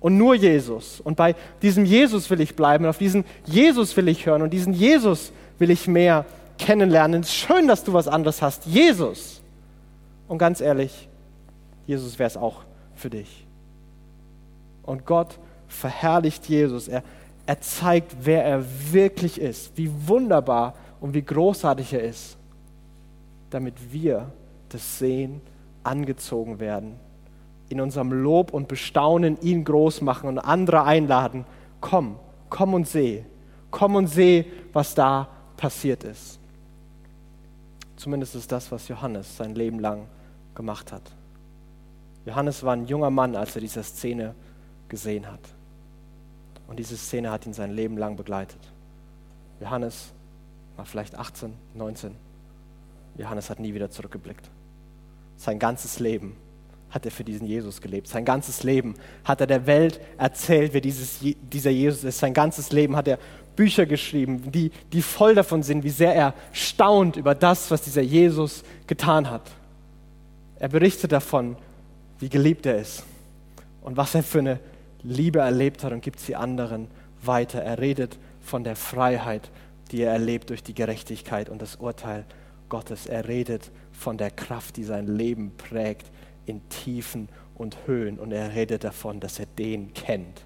Und 0.00 0.18
nur 0.18 0.34
Jesus. 0.34 1.00
Und 1.00 1.16
bei 1.16 1.34
diesem 1.60 1.84
Jesus 1.84 2.28
will 2.28 2.40
ich 2.40 2.56
bleiben. 2.56 2.84
Und 2.84 2.90
auf 2.90 2.98
diesen 2.98 3.24
Jesus 3.44 3.96
will 3.96 4.08
ich 4.08 4.26
hören. 4.26 4.42
Und 4.42 4.50
diesen 4.50 4.72
Jesus 4.72 5.32
will 5.58 5.70
ich 5.70 5.86
mehr 5.86 6.24
kennenlernen. 6.58 7.22
Es 7.22 7.28
ist 7.28 7.34
schön, 7.34 7.68
dass 7.68 7.84
du 7.84 7.92
was 7.92 8.08
anderes 8.08 8.42
hast. 8.42 8.66
Jesus. 8.66 9.41
Und 10.28 10.38
ganz 10.38 10.60
ehrlich, 10.60 11.08
Jesus 11.86 12.18
wäre 12.18 12.26
es 12.26 12.36
auch 12.36 12.64
für 12.94 13.10
dich. 13.10 13.46
Und 14.82 15.06
Gott 15.06 15.38
verherrlicht 15.68 16.46
Jesus. 16.46 16.88
Er, 16.88 17.02
er 17.46 17.60
zeigt, 17.60 18.16
wer 18.20 18.44
er 18.44 18.64
wirklich 18.92 19.40
ist, 19.40 19.76
wie 19.76 19.90
wunderbar 20.06 20.74
und 21.00 21.14
wie 21.14 21.22
großartig 21.22 21.94
er 21.94 22.02
ist, 22.02 22.36
damit 23.50 23.74
wir 23.92 24.30
das 24.68 24.98
Sehen 24.98 25.40
angezogen 25.82 26.60
werden, 26.60 26.94
in 27.68 27.80
unserem 27.80 28.12
Lob 28.12 28.52
und 28.52 28.68
Bestaunen 28.68 29.40
ihn 29.40 29.64
groß 29.64 30.02
machen 30.02 30.28
und 30.28 30.38
andere 30.38 30.84
einladen, 30.84 31.44
komm, 31.80 32.16
komm 32.48 32.74
und 32.74 32.86
seh, 32.86 33.24
komm 33.70 33.96
und 33.96 34.06
seh, 34.06 34.44
was 34.72 34.94
da 34.94 35.28
passiert 35.56 36.04
ist. 36.04 36.38
Zumindest 38.02 38.34
ist 38.34 38.50
das, 38.50 38.72
was 38.72 38.88
Johannes 38.88 39.36
sein 39.36 39.54
Leben 39.54 39.78
lang 39.78 40.08
gemacht 40.56 40.90
hat. 40.90 41.02
Johannes 42.26 42.64
war 42.64 42.72
ein 42.72 42.88
junger 42.88 43.10
Mann, 43.10 43.36
als 43.36 43.54
er 43.54 43.60
diese 43.60 43.80
Szene 43.84 44.34
gesehen 44.88 45.30
hat. 45.30 45.38
Und 46.66 46.80
diese 46.80 46.96
Szene 46.96 47.30
hat 47.30 47.46
ihn 47.46 47.52
sein 47.52 47.70
Leben 47.70 47.96
lang 47.96 48.16
begleitet. 48.16 48.58
Johannes 49.60 50.12
war 50.74 50.84
vielleicht 50.84 51.14
18, 51.14 51.54
19. 51.74 52.16
Johannes 53.18 53.48
hat 53.48 53.60
nie 53.60 53.72
wieder 53.72 53.88
zurückgeblickt. 53.88 54.50
Sein 55.36 55.60
ganzes 55.60 56.00
Leben 56.00 56.36
hat 56.90 57.04
er 57.04 57.12
für 57.12 57.22
diesen 57.22 57.46
Jesus 57.46 57.80
gelebt. 57.80 58.08
Sein 58.08 58.24
ganzes 58.24 58.64
Leben 58.64 58.96
hat 59.22 59.40
er 59.40 59.46
der 59.46 59.66
Welt 59.66 60.00
erzählt, 60.18 60.74
wer 60.74 60.80
dieses, 60.80 61.20
dieser 61.20 61.70
Jesus 61.70 62.02
ist. 62.02 62.18
Sein 62.18 62.34
ganzes 62.34 62.72
Leben 62.72 62.96
hat 62.96 63.06
er 63.06 63.20
Bücher 63.56 63.86
geschrieben, 63.86 64.50
die, 64.50 64.70
die 64.92 65.02
voll 65.02 65.34
davon 65.34 65.62
sind, 65.62 65.84
wie 65.84 65.90
sehr 65.90 66.14
er 66.14 66.34
staunt 66.52 67.16
über 67.16 67.34
das, 67.34 67.70
was 67.70 67.82
dieser 67.82 68.02
Jesus 68.02 68.64
getan 68.86 69.30
hat. 69.30 69.50
Er 70.56 70.68
berichtet 70.68 71.12
davon, 71.12 71.56
wie 72.18 72.28
geliebt 72.28 72.66
er 72.66 72.78
ist 72.78 73.04
und 73.82 73.96
was 73.96 74.14
er 74.14 74.22
für 74.22 74.38
eine 74.38 74.60
Liebe 75.02 75.40
erlebt 75.40 75.82
hat 75.82 75.92
und 75.92 76.02
gibt 76.02 76.20
sie 76.20 76.36
anderen 76.36 76.88
weiter. 77.22 77.60
Er 77.60 77.78
redet 77.78 78.18
von 78.40 78.64
der 78.64 78.76
Freiheit, 78.76 79.50
die 79.90 80.02
er 80.02 80.12
erlebt 80.12 80.50
durch 80.50 80.62
die 80.62 80.74
Gerechtigkeit 80.74 81.48
und 81.48 81.60
das 81.60 81.76
Urteil 81.76 82.24
Gottes. 82.68 83.06
Er 83.06 83.28
redet 83.28 83.70
von 83.92 84.16
der 84.18 84.30
Kraft, 84.30 84.76
die 84.76 84.84
sein 84.84 85.06
Leben 85.06 85.52
prägt 85.56 86.10
in 86.46 86.66
Tiefen 86.68 87.28
und 87.54 87.76
Höhen. 87.86 88.18
Und 88.18 88.32
er 88.32 88.54
redet 88.54 88.84
davon, 88.84 89.20
dass 89.20 89.38
er 89.38 89.46
den 89.58 89.92
kennt, 89.92 90.44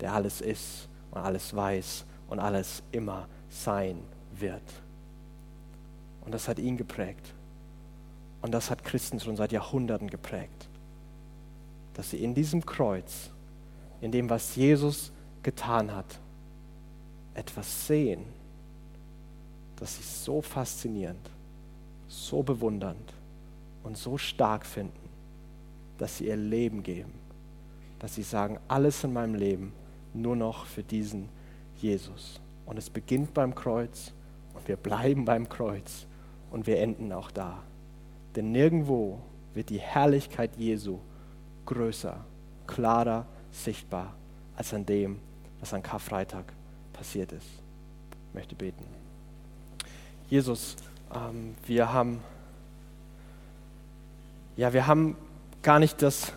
der 0.00 0.14
alles 0.14 0.40
ist 0.40 0.88
und 1.10 1.20
alles 1.20 1.54
weiß 1.54 2.04
und 2.32 2.40
alles 2.40 2.82
immer 2.92 3.28
sein 3.50 3.98
wird. 4.32 4.62
Und 6.24 6.32
das 6.32 6.48
hat 6.48 6.58
ihn 6.58 6.78
geprägt. 6.78 7.34
Und 8.40 8.52
das 8.52 8.70
hat 8.70 8.84
Christen 8.84 9.20
schon 9.20 9.36
seit 9.36 9.52
Jahrhunderten 9.52 10.08
geprägt. 10.08 10.66
Dass 11.92 12.08
sie 12.08 12.24
in 12.24 12.34
diesem 12.34 12.64
Kreuz, 12.64 13.28
in 14.00 14.12
dem, 14.12 14.30
was 14.30 14.56
Jesus 14.56 15.12
getan 15.42 15.94
hat, 15.94 16.06
etwas 17.34 17.86
sehen, 17.86 18.24
das 19.76 19.96
sie 19.96 20.02
so 20.02 20.40
faszinierend, 20.40 21.28
so 22.08 22.42
bewundernd 22.42 23.12
und 23.82 23.98
so 23.98 24.16
stark 24.16 24.64
finden, 24.64 25.08
dass 25.98 26.16
sie 26.16 26.28
ihr 26.28 26.36
Leben 26.36 26.82
geben, 26.82 27.12
dass 27.98 28.14
sie 28.14 28.22
sagen, 28.22 28.58
alles 28.68 29.04
in 29.04 29.12
meinem 29.12 29.34
Leben 29.34 29.74
nur 30.14 30.34
noch 30.34 30.64
für 30.64 30.82
diesen 30.82 31.28
Jesus. 31.82 32.40
Und 32.66 32.78
es 32.78 32.90
beginnt 32.90 33.34
beim 33.34 33.54
Kreuz 33.54 34.12
und 34.54 34.66
wir 34.68 34.76
bleiben 34.76 35.24
beim 35.24 35.48
Kreuz 35.48 36.06
und 36.50 36.66
wir 36.66 36.78
enden 36.78 37.12
auch 37.12 37.30
da. 37.30 37.62
Denn 38.36 38.52
nirgendwo 38.52 39.18
wird 39.54 39.70
die 39.70 39.80
Herrlichkeit 39.80 40.56
Jesu 40.56 40.98
größer, 41.66 42.24
klarer, 42.66 43.26
sichtbar 43.50 44.14
als 44.56 44.72
an 44.72 44.86
dem, 44.86 45.18
was 45.60 45.74
an 45.74 45.82
Karfreitag 45.82 46.44
passiert 46.92 47.32
ist. 47.32 47.46
Ich 48.28 48.34
möchte 48.34 48.54
beten. 48.54 48.84
Jesus, 50.30 50.76
ähm, 51.14 51.54
wir 51.66 51.92
haben, 51.92 52.20
ja, 54.56 54.72
wir 54.72 54.86
haben 54.86 55.16
gar 55.62 55.78
nicht 55.78 56.00
das 56.00 56.32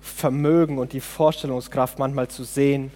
Vermögen 0.00 0.78
und 0.78 0.92
die 0.92 1.00
Vorstellungskraft 1.00 1.98
manchmal 1.98 2.28
zu 2.28 2.42
sehen, 2.42 2.90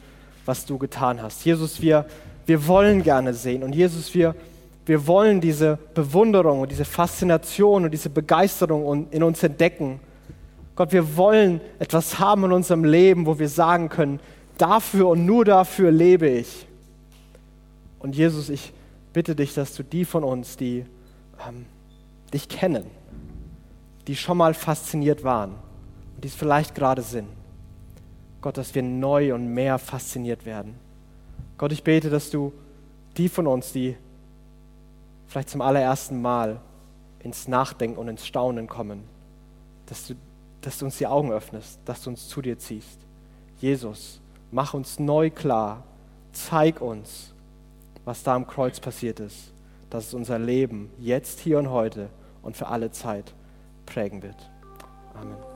was 0.47 0.65
du 0.65 0.79
getan 0.79 1.21
hast. 1.23 1.45
Jesus, 1.45 1.81
wir, 1.83 2.07
wir 2.47 2.67
wollen 2.67 3.03
gerne 3.03 3.35
sehen 3.35 3.63
und 3.63 3.75
Jesus, 3.75 4.15
wir, 4.15 4.35
wir 4.87 5.07
wollen 5.07 5.41
diese 5.41 5.79
Bewunderung 5.95 6.61
und 6.61 6.71
diese 6.71 6.85
Faszination 6.85 7.85
und 7.85 7.91
diese 7.91 8.09
Begeisterung 8.09 9.11
in 9.11 9.23
uns 9.23 9.43
entdecken. 9.43 10.01
Gott, 10.77 10.93
wir 10.93 11.17
wollen 11.17 11.61
etwas 11.79 12.19
haben 12.19 12.45
in 12.45 12.53
unserem 12.53 12.85
Leben, 12.85 13.27
wo 13.27 13.39
wir 13.39 13.49
sagen 13.49 13.89
können, 13.89 14.21
dafür 14.59 15.09
und 15.09 15.27
nur 15.27 15.45
dafür 15.45 15.91
lebe 15.91 16.29
ich. 16.29 16.67
Und 17.99 18.15
Jesus, 18.15 18.49
ich 18.49 18.73
bitte 19.13 19.35
dich, 19.35 19.55
dass 19.55 19.75
du 19.75 19.83
die 19.83 20.05
von 20.05 20.23
uns, 20.23 20.57
die 20.57 20.85
ähm, 21.49 21.67
dich 22.33 22.49
kennen, 22.49 22.85
die 24.07 24.15
schon 24.15 24.37
mal 24.37 24.55
fasziniert 24.55 25.25
waren 25.25 25.53
und 26.15 26.23
die 26.23 26.29
es 26.29 26.35
vielleicht 26.35 26.75
gerade 26.75 27.03
sind, 27.03 27.27
Gott, 28.47 28.59
dass 28.59 28.77
wir 28.77 28.83
neu 28.85 29.35
und 29.35 29.53
mehr 29.53 29.77
fasziniert 29.77 30.47
werden. 30.47 30.77
Gott, 31.59 31.73
ich 31.73 31.83
bete, 31.83 32.11
dass 32.11 32.31
du 32.31 32.53
die 33.17 33.29
von 33.29 33.49
uns, 33.49 33.73
die 33.73 33.97
vielleicht 35.27 35.51
zum 35.51 35.63
allerersten 35.63 36.23
Mal 36.23 36.61
ins 37.19 37.49
Nachdenken 37.49 37.99
und 37.99 38.07
ins 38.07 38.25
Staunen 38.25 38.69
kommen, 38.69 39.03
dass 39.87 40.07
du, 40.07 40.15
dass 40.61 40.79
du 40.79 40.85
uns 40.85 40.97
die 40.97 41.09
Augen 41.09 41.33
öffnest, 41.33 41.81
dass 41.87 42.05
du 42.05 42.11
uns 42.11 42.29
zu 42.29 42.41
dir 42.41 42.57
ziehst. 42.57 43.01
Jesus, 43.59 44.21
mach 44.53 44.75
uns 44.75 45.01
neu 45.01 45.29
klar, 45.31 45.83
zeig 46.31 46.81
uns, 46.81 47.35
was 48.05 48.23
da 48.23 48.37
am 48.37 48.47
Kreuz 48.47 48.79
passiert 48.79 49.19
ist, 49.19 49.53
dass 49.91 50.07
es 50.07 50.15
unser 50.15 50.39
Leben 50.39 50.89
jetzt, 51.01 51.41
hier 51.41 51.59
und 51.59 51.71
heute 51.71 52.11
und 52.43 52.57
für 52.57 52.69
alle 52.69 52.93
Zeit 52.93 53.35
prägen 53.87 54.23
wird. 54.23 54.49
Amen. 55.15 55.56